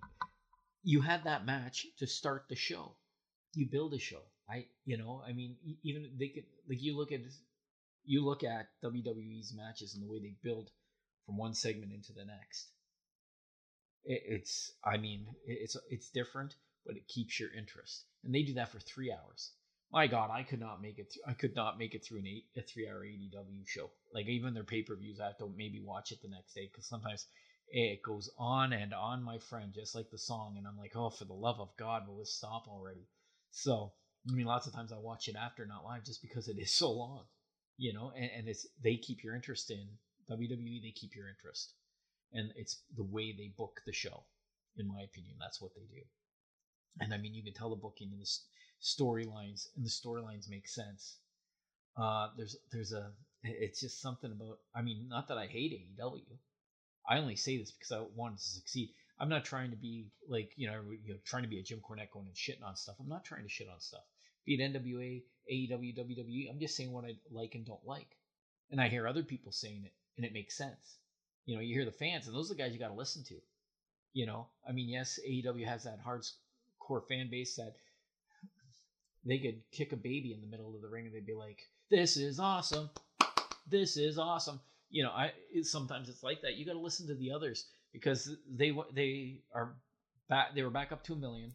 you 0.84 1.02
had 1.02 1.24
that 1.26 1.46
match 1.46 1.86
to 2.00 2.08
start 2.08 2.46
the 2.50 2.56
show. 2.56 2.96
You 3.54 3.68
build 3.70 3.94
a 3.94 4.00
show. 4.00 4.22
I, 4.50 4.66
you 4.86 4.98
know, 4.98 5.22
I 5.28 5.34
mean, 5.34 5.56
even 5.84 6.10
they 6.18 6.30
could 6.30 6.46
like 6.68 6.82
you 6.82 6.96
look 6.98 7.12
at 7.12 7.22
you 8.04 8.26
look 8.26 8.44
at 8.44 8.68
WWE's 8.84 9.54
matches 9.56 9.94
and 9.94 10.04
the 10.04 10.12
way 10.12 10.20
they 10.20 10.36
build 10.44 10.72
from 11.26 11.38
one 11.38 11.54
segment 11.54 11.92
into 11.94 12.14
the 12.14 12.26
next. 12.26 12.70
It, 14.04 14.24
it's, 14.26 14.72
I 14.84 14.98
mean, 14.98 15.28
it- 15.46 15.60
it's 15.62 15.78
it's 15.90 16.10
different, 16.10 16.56
but 16.86 16.96
it 16.98 17.08
keeps 17.08 17.40
your 17.40 17.54
interest, 17.54 18.06
and 18.24 18.34
they 18.34 18.44
do 18.44 18.54
that 18.56 18.70
for 18.72 18.80
three 18.80 19.12
hours. 19.12 19.52
My 19.92 20.08
God, 20.08 20.30
I 20.32 20.44
could 20.44 20.60
not 20.60 20.82
make 20.82 21.00
it. 21.00 21.12
Th- 21.12 21.24
I 21.28 21.34
could 21.34 21.56
not 21.56 21.78
make 21.78 21.94
it 21.94 22.04
through 22.04 22.20
an 22.20 22.28
eight, 22.28 22.48
a 22.58 22.62
three-hour 22.62 23.04
AEW 23.06 23.66
show. 23.68 23.92
Like 24.14 24.28
even 24.28 24.54
their 24.54 24.64
pay-per-views, 24.64 25.20
I 25.20 25.28
have 25.28 25.38
to 25.40 25.54
maybe 25.56 25.82
watch 25.82 26.12
it 26.12 26.22
the 26.22 26.30
next 26.30 26.54
day 26.54 26.68
because 26.72 26.88
sometimes 26.88 27.28
it 27.68 28.02
goes 28.02 28.30
on 28.38 28.74
and 28.74 28.94
on, 28.94 29.22
my 29.24 29.38
friend, 29.38 29.74
just 29.74 29.94
like 29.94 30.10
the 30.10 30.18
song. 30.18 30.56
And 30.58 30.66
I'm 30.66 30.78
like, 30.78 30.96
oh, 30.96 31.10
for 31.10 31.26
the 31.26 31.34
love 31.34 31.60
of 31.60 31.76
God, 31.78 32.08
will 32.08 32.20
this 32.20 32.34
stop 32.34 32.68
already? 32.68 33.08
So, 33.52 33.94
I 34.30 34.34
mean, 34.34 34.46
lots 34.46 34.66
of 34.68 34.74
times 34.74 34.92
I 34.94 34.98
watch 34.98 35.28
it 35.28 35.36
after, 35.36 35.66
not 35.66 35.84
live, 35.86 36.06
just 36.06 36.22
because 36.22 36.48
it 36.48 36.58
is 36.58 36.74
so 36.74 36.92
long, 36.92 37.26
you 37.78 37.94
know. 37.94 38.12
And, 38.16 38.30
and 38.38 38.48
it's 38.48 38.66
they 38.82 38.96
keep 38.96 39.24
your 39.24 39.36
interest 39.36 39.72
in 39.72 39.88
WWE. 40.30 40.82
They 40.82 40.92
keep 40.92 41.16
your 41.16 41.28
interest, 41.28 41.74
and 42.34 42.52
it's 42.56 42.82
the 42.96 43.04
way 43.04 43.34
they 43.34 43.54
book 43.58 43.82
the 43.86 43.94
show. 43.94 44.24
In 44.78 44.88
my 44.88 45.02
opinion, 45.02 45.36
that's 45.40 45.62
what 45.62 45.74
they 45.76 45.82
do. 45.82 46.02
And 47.02 47.14
I 47.14 47.18
mean, 47.18 47.34
you 47.34 47.44
can 47.44 47.54
tell 47.54 47.70
the 47.70 47.76
booking 47.76 48.10
and 48.12 48.20
the 48.22 48.24
s- 48.26 48.46
storylines, 48.82 49.68
and 49.76 49.86
the 49.86 49.90
storylines 49.90 50.50
make 50.50 50.68
sense. 50.68 51.18
Uh, 51.98 52.30
there's 52.38 52.56
there's 52.72 52.94
a 52.94 53.12
it's 53.44 53.82
just 53.82 54.02
something 54.02 54.32
about. 54.32 54.60
I 54.76 54.82
mean, 54.82 55.08
not 55.10 55.28
that 55.28 55.38
I 55.38 55.48
hate 55.48 55.72
AEW. 56.00 56.38
I 57.08 57.18
only 57.18 57.36
say 57.36 57.58
this 57.58 57.72
because 57.72 57.92
I 57.92 58.04
want 58.16 58.38
to 58.38 58.44
succeed. 58.44 58.90
I'm 59.20 59.30
not 59.30 59.46
trying 59.46 59.72
to 59.72 59.78
be 59.78 60.08
like 60.28 60.52
you 60.56 60.68
know, 60.68 60.82
you 61.04 61.14
know, 61.14 61.20
trying 61.26 61.44
to 61.44 61.50
be 61.50 61.60
a 61.60 61.64
Jim 61.64 61.80
Cornette 61.80 62.12
going 62.12 62.28
and 62.28 62.36
shitting 62.36 62.66
on 62.66 62.76
stuff. 62.76 62.96
I'm 63.00 63.10
not 63.10 63.26
trying 63.26 63.44
to 63.44 63.50
shit 63.50 63.68
on 63.70 63.80
stuff. 63.80 64.04
Be 64.46 64.56
it 64.56 64.74
NWA, 64.74 65.22
AEW, 65.52 65.98
WWE. 65.98 66.50
I'm 66.50 66.60
just 66.60 66.76
saying 66.76 66.92
what 66.92 67.06
I 67.06 67.16
like 67.32 67.54
and 67.56 67.66
don't 67.66 67.86
like. 67.86 68.18
And 68.72 68.82
I 68.82 68.88
hear 68.88 69.08
other 69.08 69.24
people 69.24 69.52
saying 69.52 69.84
it, 69.86 69.94
and 70.18 70.26
it 70.26 70.34
makes 70.34 70.58
sense. 70.58 70.98
You 71.46 71.56
know, 71.56 71.62
you 71.62 71.76
hear 71.76 71.86
the 71.86 71.92
fans, 71.92 72.28
and 72.28 72.36
those 72.36 72.50
are 72.50 72.56
the 72.56 72.62
guys 72.62 72.74
you 72.74 72.80
got 72.80 72.88
to 72.88 72.94
listen 72.94 73.24
to. 73.26 73.36
You 74.14 74.26
know, 74.26 74.48
I 74.68 74.72
mean, 74.72 74.90
yes, 74.90 75.20
AEW 75.28 75.66
has 75.66 75.84
that 75.84 76.00
hardcore 76.04 77.08
fan 77.08 77.30
base 77.30 77.56
that 77.56 77.76
they 79.26 79.38
could 79.38 79.62
kick 79.72 79.92
a 79.92 79.98
baby 79.98 80.34
in 80.34 80.42
the 80.42 80.48
middle 80.48 80.76
of 80.76 80.82
the 80.82 80.90
ring 80.90 81.06
and 81.06 81.16
they'd 81.16 81.26
be 81.26 81.34
like, 81.34 81.60
"This 81.90 82.18
is 82.18 82.40
awesome, 82.40 82.90
this 83.68 83.98
is 83.98 84.18
awesome." 84.18 84.60
You 84.90 85.04
know, 85.04 85.12
I 85.12 85.32
sometimes 85.62 86.10
it's 86.10 86.24
like 86.24 86.42
that. 86.42 86.56
You 86.56 86.66
got 86.66 86.74
to 86.74 86.80
listen 86.80 87.08
to 87.08 87.16
the 87.16 87.32
others 87.32 87.68
because 87.94 88.36
they 88.50 88.74
they 88.94 89.42
are 89.54 89.76
back. 90.30 90.56
They 90.56 90.64
were 90.64 90.70
back 90.70 90.92
up 90.92 91.04
to 91.06 91.14
a 91.14 91.18
million, 91.18 91.54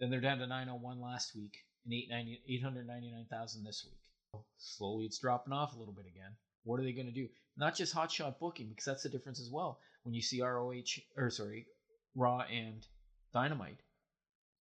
then 0.00 0.10
they're 0.10 0.20
down 0.20 0.38
to 0.38 0.46
901 0.46 1.00
last 1.00 1.34
week 1.36 1.54
and 1.84 1.94
890 1.94 2.42
899,000 2.56 3.64
this 3.64 3.84
week. 3.84 4.42
Slowly, 4.58 5.04
it's 5.04 5.18
dropping 5.18 5.52
off 5.52 5.74
a 5.74 5.78
little 5.78 5.94
bit 5.94 6.06
again. 6.06 6.32
What 6.64 6.80
are 6.80 6.84
they 6.84 6.92
going 6.92 7.06
to 7.06 7.12
do? 7.12 7.28
Not 7.56 7.76
just 7.76 7.94
hotshot 7.94 8.38
booking 8.38 8.68
because 8.68 8.84
that's 8.84 9.02
the 9.02 9.08
difference 9.08 9.40
as 9.40 9.50
well. 9.50 9.78
When 10.04 10.14
you 10.14 10.22
see 10.22 10.42
ROH 10.42 11.00
or 11.16 11.30
sorry, 11.30 11.66
Raw 12.14 12.40
and 12.40 12.86
Dynamite, 13.32 13.80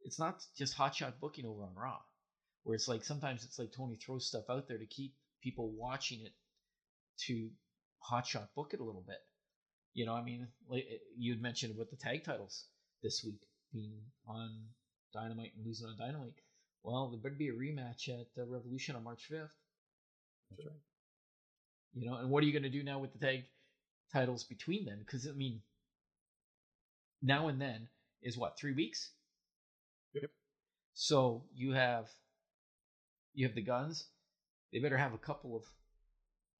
it's 0.03 0.19
not 0.19 0.43
just 0.57 0.77
hotshot 0.77 1.13
booking 1.19 1.45
over 1.45 1.63
on 1.63 1.75
Raw, 1.75 1.99
where 2.63 2.75
it's 2.75 2.88
like 2.88 3.03
sometimes 3.03 3.43
it's 3.43 3.59
like 3.59 3.71
Tony 3.71 3.95
throws 3.95 4.25
stuff 4.27 4.49
out 4.49 4.67
there 4.67 4.77
to 4.77 4.85
keep 4.85 5.13
people 5.41 5.71
watching 5.71 6.21
it 6.21 6.33
to 7.25 7.49
hotshot 8.09 8.47
book 8.55 8.73
it 8.73 8.79
a 8.79 8.83
little 8.83 9.03
bit. 9.05 9.19
You 9.93 10.05
know, 10.05 10.13
I 10.13 10.23
mean, 10.23 10.47
like 10.67 10.85
eh, 10.89 10.97
you'd 11.17 11.41
mentioned 11.41 11.75
about 11.75 11.89
the 11.89 11.97
tag 11.97 12.23
titles 12.23 12.65
this 13.03 13.23
week 13.23 13.41
being 13.73 13.99
on 14.27 14.49
Dynamite 15.13 15.51
and 15.55 15.65
losing 15.65 15.88
on 15.88 15.97
Dynamite. 15.97 16.33
Well, 16.83 17.09
there 17.09 17.19
better 17.19 17.35
be 17.35 17.49
a 17.49 17.53
rematch 17.53 18.07
at 18.07 18.27
uh, 18.41 18.45
Revolution 18.47 18.95
on 18.95 19.03
March 19.03 19.27
5th. 19.29 19.49
That's 20.49 20.65
right. 20.65 20.75
You 21.93 22.09
know, 22.09 22.17
and 22.17 22.29
what 22.29 22.43
are 22.43 22.47
you 22.47 22.53
going 22.53 22.63
to 22.63 22.69
do 22.69 22.83
now 22.83 22.99
with 22.99 23.13
the 23.13 23.19
tag 23.19 23.43
titles 24.13 24.43
between 24.43 24.85
them? 24.85 24.99
Because 24.99 25.27
I 25.27 25.31
mean, 25.31 25.62
now 27.21 27.47
and 27.47 27.59
then 27.59 27.89
is 28.21 28.38
what 28.38 28.57
three 28.57 28.73
weeks. 28.73 29.09
Yep. 30.13 30.31
So 30.93 31.45
you 31.53 31.73
have 31.73 32.09
you 33.33 33.47
have 33.47 33.55
the 33.55 33.61
Gunns. 33.63 34.07
They 34.71 34.79
better 34.79 34.97
have 34.97 35.13
a 35.13 35.17
couple 35.17 35.55
of 35.55 35.63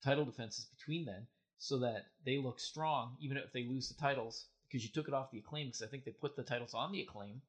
title 0.04 0.26
defenses 0.26 0.66
between 0.66 1.06
then, 1.06 1.28
so 1.58 1.80
that 1.80 2.08
they 2.26 2.38
look 2.40 2.60
strong, 2.60 3.18
even 3.22 3.38
if 3.38 3.52
they 3.54 3.64
lose 3.66 3.88
the 3.88 3.96
titles, 3.96 4.48
because 4.68 4.84
you 4.84 4.92
took 4.92 5.08
it 5.08 5.14
off 5.14 5.32
the 5.32 5.40
acclaim. 5.40 5.68
Because 5.68 5.84
I 5.84 5.88
think 5.88 6.06
they 6.06 6.12
put 6.12 6.36
the 6.36 6.44
titles 6.44 6.74
on 6.74 6.92
the 6.92 7.02
acclaim, 7.02 7.42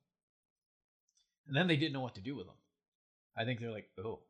and 1.46 1.56
then 1.56 1.66
they 1.66 1.76
didn't 1.76 1.92
know 1.92 2.00
what 2.00 2.14
to 2.14 2.20
do 2.22 2.36
with 2.36 2.46
them. 2.46 2.56
I 3.36 3.44
think 3.44 3.60
they're 3.60 3.70
like, 3.72 3.90
oh, 3.98 4.20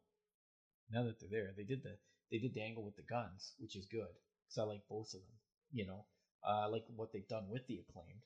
now 0.90 1.04
that 1.04 1.20
they're 1.20 1.30
there, 1.30 1.52
they 1.56 1.64
did 1.64 1.82
the 1.82 1.96
They 2.30 2.38
did 2.38 2.54
the 2.54 2.62
angle 2.62 2.84
with 2.84 2.96
the 2.96 3.02
Gunns, 3.02 3.54
which 3.58 3.76
is 3.76 3.86
good 3.86 4.14
because 4.46 4.58
I 4.58 4.64
like 4.64 4.82
both 4.88 5.14
of 5.14 5.20
them. 5.20 5.38
You 5.72 5.86
know, 5.86 6.06
uh, 6.46 6.62
I 6.62 6.66
like 6.66 6.84
what 6.96 7.12
they've 7.12 7.28
done 7.28 7.48
with 7.48 7.66
the 7.66 7.80
acclaimed. 7.88 8.22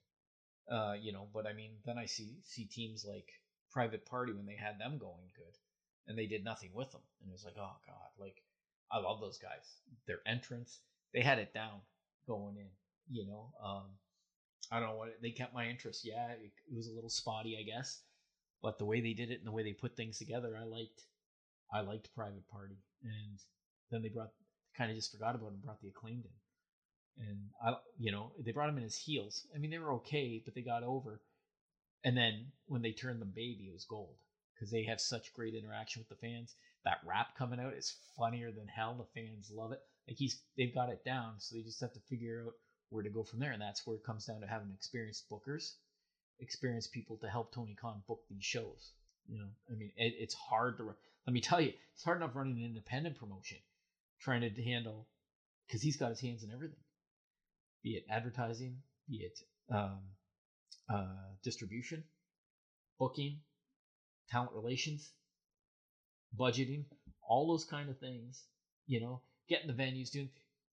Uh, 0.70 0.94
you 1.00 1.12
know, 1.12 1.28
but 1.32 1.46
I 1.46 1.52
mean, 1.52 1.72
then 1.84 1.98
I 1.98 2.06
see 2.06 2.38
see 2.42 2.64
teams 2.64 3.04
like 3.06 3.28
Private 3.70 4.06
Party 4.06 4.32
when 4.32 4.46
they 4.46 4.56
had 4.56 4.78
them 4.78 4.98
going 4.98 5.28
good, 5.36 5.54
and 6.06 6.16
they 6.16 6.26
did 6.26 6.44
nothing 6.44 6.70
with 6.72 6.90
them, 6.90 7.02
and 7.20 7.28
it 7.28 7.32
was 7.32 7.44
like, 7.44 7.56
oh 7.58 7.76
god, 7.86 8.10
like 8.18 8.42
I 8.90 8.98
love 8.98 9.20
those 9.20 9.38
guys. 9.38 9.80
Their 10.06 10.20
entrance, 10.26 10.80
they 11.12 11.20
had 11.20 11.38
it 11.38 11.52
down 11.52 11.80
going 12.26 12.56
in. 12.56 12.70
You 13.10 13.26
know, 13.26 13.52
um, 13.62 13.84
I 14.70 14.80
don't 14.80 14.88
know 14.90 14.96
what 14.96 15.20
they 15.20 15.30
kept 15.30 15.52
my 15.52 15.66
interest. 15.66 16.04
Yeah, 16.04 16.28
it, 16.30 16.52
it 16.70 16.74
was 16.74 16.88
a 16.88 16.94
little 16.94 17.10
spotty, 17.10 17.58
I 17.60 17.62
guess, 17.62 18.00
but 18.62 18.78
the 18.78 18.86
way 18.86 19.00
they 19.00 19.12
did 19.12 19.30
it 19.30 19.38
and 19.38 19.46
the 19.46 19.52
way 19.52 19.62
they 19.62 19.72
put 19.72 19.96
things 19.96 20.18
together, 20.18 20.56
I 20.58 20.64
liked. 20.64 21.02
I 21.72 21.80
liked 21.80 22.14
Private 22.14 22.46
Party, 22.48 22.78
and 23.02 23.38
then 23.90 24.02
they 24.02 24.08
brought 24.08 24.30
kind 24.76 24.90
of 24.90 24.96
just 24.96 25.12
forgot 25.12 25.34
about 25.34 25.52
him, 25.52 25.60
brought 25.62 25.80
the 25.80 25.88
acclaimed 25.88 26.24
in, 26.24 26.30
and 27.18 27.38
I, 27.64 27.76
you 27.98 28.12
know, 28.12 28.32
they 28.44 28.52
brought 28.52 28.68
him 28.68 28.78
in 28.78 28.84
as 28.84 28.96
heels. 28.96 29.46
I 29.54 29.58
mean, 29.58 29.70
they 29.70 29.78
were 29.78 29.94
okay, 29.94 30.42
but 30.44 30.54
they 30.54 30.62
got 30.62 30.82
over. 30.82 31.20
And 32.04 32.16
then 32.16 32.46
when 32.66 32.82
they 32.82 32.92
turned 32.92 33.20
them 33.20 33.32
baby, 33.34 33.68
it 33.68 33.72
was 33.72 33.84
gold 33.84 34.16
because 34.54 34.70
they 34.70 34.84
have 34.84 35.00
such 35.00 35.32
great 35.32 35.54
interaction 35.54 36.00
with 36.00 36.08
the 36.08 36.26
fans. 36.26 36.54
That 36.84 37.00
rap 37.06 37.36
coming 37.38 37.60
out 37.60 37.74
is 37.74 37.96
funnier 38.18 38.50
than 38.50 38.68
hell. 38.68 38.94
The 38.94 39.20
fans 39.20 39.50
love 39.54 39.72
it. 39.72 39.80
Like 40.06 40.18
he's, 40.18 40.40
they've 40.56 40.74
got 40.74 40.90
it 40.90 41.04
down, 41.04 41.34
so 41.38 41.56
they 41.56 41.62
just 41.62 41.80
have 41.80 41.94
to 41.94 42.00
figure 42.10 42.44
out 42.46 42.52
where 42.90 43.02
to 43.02 43.10
go 43.10 43.24
from 43.24 43.40
there, 43.40 43.52
and 43.52 43.62
that's 43.62 43.86
where 43.86 43.96
it 43.96 44.04
comes 44.04 44.26
down 44.26 44.40
to 44.40 44.46
having 44.46 44.70
experienced 44.74 45.28
bookers, 45.30 45.72
experienced 46.40 46.92
people 46.92 47.16
to 47.16 47.28
help 47.28 47.52
Tony 47.52 47.74
Khan 47.74 48.02
book 48.06 48.20
these 48.28 48.44
shows. 48.44 48.92
You 49.26 49.38
know, 49.38 49.48
I 49.70 49.74
mean, 49.74 49.92
it, 49.96 50.14
it's 50.18 50.34
hard 50.34 50.76
to. 50.78 50.94
Let 51.26 51.32
me 51.32 51.40
tell 51.40 51.60
you, 51.60 51.72
it's 51.94 52.04
hard 52.04 52.18
enough 52.18 52.36
running 52.36 52.58
an 52.58 52.66
independent 52.66 53.18
promotion, 53.18 53.56
trying 54.20 54.42
to 54.42 54.62
handle, 54.62 55.08
because 55.66 55.80
he's 55.80 55.96
got 55.96 56.10
his 56.10 56.20
hands 56.20 56.44
in 56.44 56.52
everything, 56.52 56.76
be 57.84 57.90
it 57.90 58.04
advertising, 58.10 58.78
be 59.08 59.18
it 59.18 59.38
um, 59.70 60.00
uh, 60.92 61.04
distribution, 61.44 62.02
booking, 62.98 63.38
talent 64.30 64.52
relations, 64.54 65.12
budgeting, 66.36 66.84
all 67.28 67.46
those 67.46 67.64
kind 67.64 67.90
of 67.90 67.98
things. 67.98 68.42
You 68.86 69.00
know, 69.00 69.20
getting 69.48 69.68
the 69.68 69.74
venues, 69.74 70.10
doing. 70.10 70.30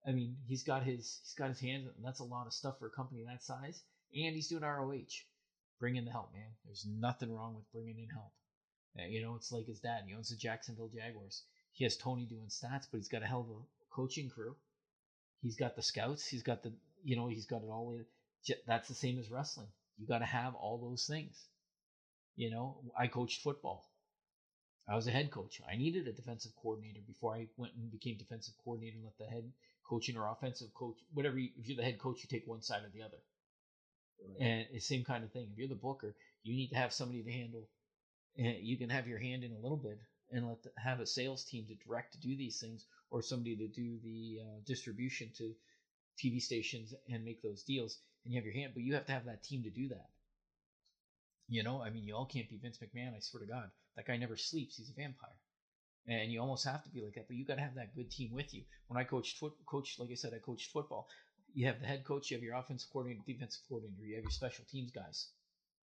I 0.08 0.12
mean, 0.12 0.38
he's 0.47 0.63
got 0.63 0.84
his 0.84 1.19
he's 1.24 1.36
got 1.38 1.50
his 1.50 1.60
hands, 1.60 1.88
and 1.95 2.04
that's 2.04 2.21
a 2.21 2.26
lot 2.26 2.47
of 2.47 2.54
stuff 2.54 2.80
for 2.80 2.88
a 2.88 2.89
company 2.89 3.24
that 3.28 3.43
size. 3.43 3.84
And 4.15 4.36
he's 4.36 4.47
doing 4.47 4.63
ROH. 4.63 5.21
Bring 5.80 5.95
in 5.95 6.06
the 6.06 6.12
help, 6.12 6.34
man. 6.34 6.50
There's 6.65 6.86
nothing 6.86 7.34
wrong 7.34 7.56
with 7.56 7.71
bringing 7.71 7.97
in 7.97 8.10
help. 8.10 8.32
Uh, 8.97 9.08
you 9.08 9.21
know, 9.21 9.36
it's 9.36 9.52
like 9.52 9.67
his 9.67 9.80
dad. 9.80 10.04
He 10.06 10.13
owns 10.13 10.30
the 10.30 10.36
Jacksonville 10.36 10.91
Jaguars. 10.93 11.43
He 11.71 11.86
has 11.86 11.95
Tony 11.97 12.26
doing 12.26 12.47
stats, 12.50 12.88
but 12.91 12.97
he's 12.97 13.08
got 13.08 13.24
a 13.24 13.26
hell 13.26 13.41
of 13.41 13.50
a 13.50 13.95
coaching 13.95 14.30
crew. 14.30 14.56
He's 15.41 15.56
got 15.56 15.76
the 15.76 15.82
scouts. 15.82 16.28
He's 16.28 16.43
got 16.43 16.62
the 16.62 16.74
you 17.04 17.16
know 17.16 17.28
he's 17.28 17.46
got 17.46 17.64
it 17.64 17.70
all. 17.70 17.92
In. 17.92 18.06
That's 18.68 18.88
the 18.88 18.96
same 18.96 19.20
as 19.20 19.30
wrestling. 19.30 19.68
You 19.98 20.08
got 20.08 20.20
to 20.20 20.26
have 20.26 20.56
all 20.56 20.78
those 20.78 21.06
things. 21.06 21.38
You 22.36 22.50
know, 22.50 22.78
I 22.98 23.08
coached 23.08 23.42
football. 23.42 23.90
I 24.88 24.96
was 24.96 25.08
a 25.08 25.12
head 25.12 25.32
coach. 25.32 25.62
I 25.72 25.78
needed 25.78 26.08
a 26.08 26.12
defensive 26.12 26.54
coordinator 26.62 27.02
before 27.06 27.36
I 27.36 27.48
went 27.58 27.74
and 27.76 27.92
became 27.92 28.18
defensive 28.18 28.56
coordinator 28.64 28.98
and 28.98 29.06
let 29.06 29.18
the 29.18 29.26
head 29.26 29.52
coaching 29.88 30.18
or 30.18 30.28
offensive 30.28 30.74
coach, 30.74 30.98
whatever. 31.14 31.38
You, 31.38 31.50
if 31.58 31.68
you're 31.68 31.78
the 31.78 31.84
head 31.84 32.00
coach, 32.00 32.24
you 32.24 32.30
take 32.30 32.48
one 32.48 32.62
side 32.62 32.82
or 32.84 32.90
the 32.94 33.04
other. 33.04 33.18
Right. 34.28 34.48
And 34.48 34.62
it's 34.72 34.88
the 34.88 34.96
same 34.96 35.04
kind 35.04 35.24
of 35.24 35.32
thing. 35.32 35.50
If 35.52 35.58
you're 35.58 35.68
the 35.68 35.76
booker, 35.76 36.16
you 36.44 36.56
need 36.56 36.70
to 36.70 36.78
have 36.78 36.94
somebody 36.94 37.24
to 37.24 37.32
handle. 37.32 37.68
And 38.38 38.58
you 38.62 38.78
can 38.78 38.90
have 38.90 39.08
your 39.08 39.20
hand 39.20 39.44
in 39.44 39.52
a 39.52 39.60
little 39.60 39.78
bit 39.78 40.00
and 40.32 40.48
let 40.48 40.64
the, 40.64 40.72
have 40.78 41.00
a 41.00 41.06
sales 41.06 41.44
team 41.44 41.66
to 41.68 41.76
direct 41.86 42.14
to 42.14 42.20
do 42.20 42.36
these 42.36 42.60
things, 42.60 42.86
or 43.10 43.22
somebody 43.22 43.56
to 43.58 43.68
do 43.68 44.00
the 44.04 44.40
uh, 44.42 44.60
distribution 44.66 45.30
to 45.38 45.54
TV 46.21 46.41
stations 46.41 46.93
and 47.10 47.25
make 47.25 47.41
those 47.41 47.63
deals. 47.63 47.97
And 48.23 48.34
you 48.34 48.39
have 48.39 48.45
your 48.45 48.53
hand, 48.53 48.71
but 48.73 48.84
you 48.84 48.93
have 48.93 49.05
to 49.07 49.12
have 49.12 49.25
that 49.25 49.43
team 49.43 49.63
to 49.63 49.69
do 49.69 49.88
that. 49.89 50.10
You 51.47 51.63
know, 51.63 51.81
I 51.81 51.89
mean, 51.89 52.05
you 52.05 52.15
all 52.15 52.25
can't 52.25 52.49
be 52.49 52.57
Vince 52.57 52.77
McMahon. 52.77 53.15
I 53.15 53.19
swear 53.19 53.41
to 53.41 53.51
God, 53.51 53.69
that 53.95 54.05
guy 54.05 54.15
never 54.17 54.38
sleeps. 54.38 54.77
He's 54.77 54.89
a 54.89 54.93
vampire, 54.93 55.36
and 56.07 56.31
you 56.31 56.39
almost 56.39 56.65
have 56.65 56.84
to 56.84 56.89
be 56.89 57.01
like 57.01 57.15
that. 57.15 57.27
But 57.27 57.36
you 57.36 57.45
got 57.45 57.55
to 57.55 57.62
have 57.62 57.75
that 57.75 57.95
good 57.95 58.10
team 58.10 58.31
with 58.31 58.53
you. 58.53 58.63
When 58.88 58.97
I 58.97 59.03
coached 59.03 59.38
foot, 59.38 59.53
coach, 59.65 59.97
like 59.99 60.10
I 60.12 60.15
said, 60.15 60.34
I 60.34 60.39
coached 60.39 60.71
football. 60.71 61.07
You 61.53 61.65
have 61.67 61.81
the 61.81 61.88
head 61.88 62.05
coach, 62.05 62.31
you 62.31 62.38
have 62.38 62.43
your 62.43 62.55
offensive 62.55 62.89
coordinator, 62.93 63.21
defensive 63.27 63.63
coordinator, 63.67 64.05
you 64.05 64.15
have 64.15 64.23
your 64.23 64.31
special 64.31 64.63
teams 64.71 64.91
guys. 64.91 65.27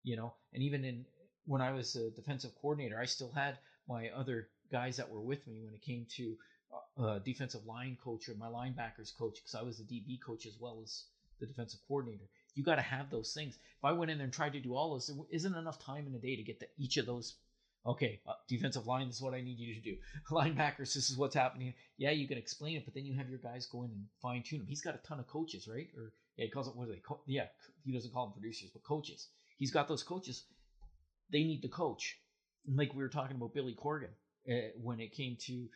You 0.04 0.18
know, 0.18 0.34
and 0.54 0.62
even 0.64 0.84
in 0.84 1.06
when 1.46 1.62
I 1.62 1.72
was 1.72 1.96
a 1.96 2.10
defensive 2.10 2.52
coordinator, 2.62 3.00
I 3.00 3.06
still 3.06 3.32
had 3.32 3.58
my 3.88 4.10
other 4.10 4.50
guys 4.72 4.98
that 4.98 5.10
were 5.10 5.22
with 5.22 5.46
me 5.48 5.62
when 5.64 5.74
it 5.74 5.82
came 5.82 6.06
to 6.18 6.36
uh, 6.74 7.02
uh 7.02 7.20
defensive 7.20 7.66
line 7.66 7.98
coach 8.04 8.28
or 8.30 8.36
my 8.36 8.48
linebackers 8.48 9.16
coach 9.18 9.36
because 9.36 9.56
I 9.56 9.64
was 9.64 9.78
the 9.78 9.84
DB 9.84 10.20
coach 10.26 10.46
as 10.46 10.58
well 10.60 10.82
as 10.84 11.06
the 11.40 11.46
defensive 11.46 11.80
coordinator. 11.88 12.26
You 12.56 12.64
got 12.64 12.76
to 12.76 12.82
have 12.82 13.10
those 13.10 13.34
things. 13.34 13.56
If 13.56 13.84
I 13.84 13.92
went 13.92 14.12
in 14.12 14.18
there 14.18 14.26
and 14.26 14.34
tried 14.34 14.54
to 14.54 14.60
do 14.60 14.76
all 14.76 14.92
those, 14.92 15.08
there 15.08 15.18
isn't 15.32 15.56
enough 15.56 15.80
time 15.80 16.08
in 16.08 16.16
a 16.16 16.20
day 16.20 16.36
to 16.36 16.44
get 16.44 16.60
to 16.60 16.68
each 16.78 16.98
of 16.98 17.06
those. 17.06 17.36
Okay, 17.86 18.22
uh, 18.26 18.34
defensive 18.48 18.88
line, 18.88 19.08
this 19.08 19.18
is 19.18 19.22
what 19.22 19.34
I 19.34 19.42
need 19.42 19.60
you 19.60 19.74
to 19.76 19.82
do. 19.82 19.98
Linebackers, 20.32 20.94
this 20.94 21.10
is 21.10 21.18
what's 21.18 21.36
happening. 21.36 21.74
Yeah, 21.98 22.12
you 22.12 22.28
can 22.28 22.38
explain 22.38 22.78
it, 22.78 22.86
but 22.86 22.94
then 22.94 23.06
you 23.06 23.18
have 23.18 23.30
your 23.30 23.40
guys 23.40 23.66
go 23.66 23.84
in 23.84 23.90
and 23.90 24.06
fine 24.22 24.42
tune 24.42 24.60
them. 24.60 24.68
He's 24.68 24.82
got 24.82 24.96
a 24.96 25.00
ton 25.00 25.20
of 25.20 25.28
coaches, 25.28 25.68
right? 25.68 25.88
Or 25.98 26.14
yeah, 26.38 26.46
he 26.46 26.52
calls 26.52 26.68
it 26.68 26.76
what 26.76 26.88
do 26.88 26.94
they? 26.94 27.00
call? 27.00 27.24
yeah, 27.28 27.48
he 27.84 27.92
doesn't 27.92 28.14
call 28.14 28.28
them 28.28 28.34
producers, 28.34 28.70
but 28.72 28.84
coaches. 28.84 29.28
He's 29.58 29.72
got 29.72 29.90
those 29.90 30.04
coaches. 30.04 30.46
They 31.30 31.44
need 31.44 31.62
to 31.64 31.68
coach. 31.68 32.20
Like 32.74 32.94
we 32.94 33.04
were 33.04 33.10
talking 33.10 33.36
about 33.36 33.54
Billy 33.54 33.76
Corgan 33.76 34.14
uh, 34.50 34.70
when 34.82 35.02
it 35.02 35.12
came 35.12 35.36
to 35.42 35.68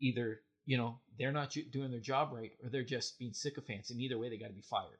either 0.00 0.40
you 0.66 0.76
know 0.76 0.98
they're 1.18 1.32
not 1.32 1.54
doing 1.70 1.90
their 1.90 2.00
job 2.00 2.30
right 2.32 2.52
or 2.62 2.70
they're 2.70 2.82
just 2.82 3.18
being 3.18 3.32
sycophants, 3.32 3.90
and 3.90 4.00
either 4.00 4.18
way 4.18 4.28
they 4.28 4.38
got 4.38 4.48
to 4.48 4.52
be 4.52 4.62
fired. 4.62 4.98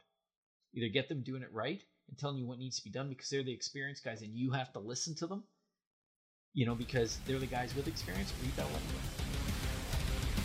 Either 0.72 0.88
get 0.88 1.08
them 1.08 1.22
doing 1.22 1.42
it 1.42 1.52
right 1.52 1.82
and 2.08 2.18
telling 2.18 2.36
you 2.36 2.46
what 2.46 2.58
needs 2.58 2.76
to 2.76 2.84
be 2.84 2.90
done 2.90 3.08
because 3.08 3.28
they're 3.28 3.42
the 3.42 3.52
experienced 3.52 4.04
guys 4.04 4.22
and 4.22 4.34
you 4.34 4.50
have 4.50 4.72
to 4.72 4.78
listen 4.78 5.14
to 5.16 5.26
them, 5.26 5.42
you 6.54 6.66
know, 6.66 6.74
because 6.74 7.18
they're 7.26 7.38
the 7.38 7.46
guys 7.46 7.74
with 7.74 7.88
experience. 7.88 8.32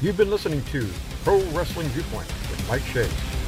You've 0.01 0.17
been 0.17 0.31
listening 0.31 0.63
to 0.65 0.87
Pro 1.23 1.39
Wrestling 1.51 1.87
Viewpoint 1.89 2.27
with 2.49 2.67
Mike 2.67 2.81
Shea. 2.83 3.44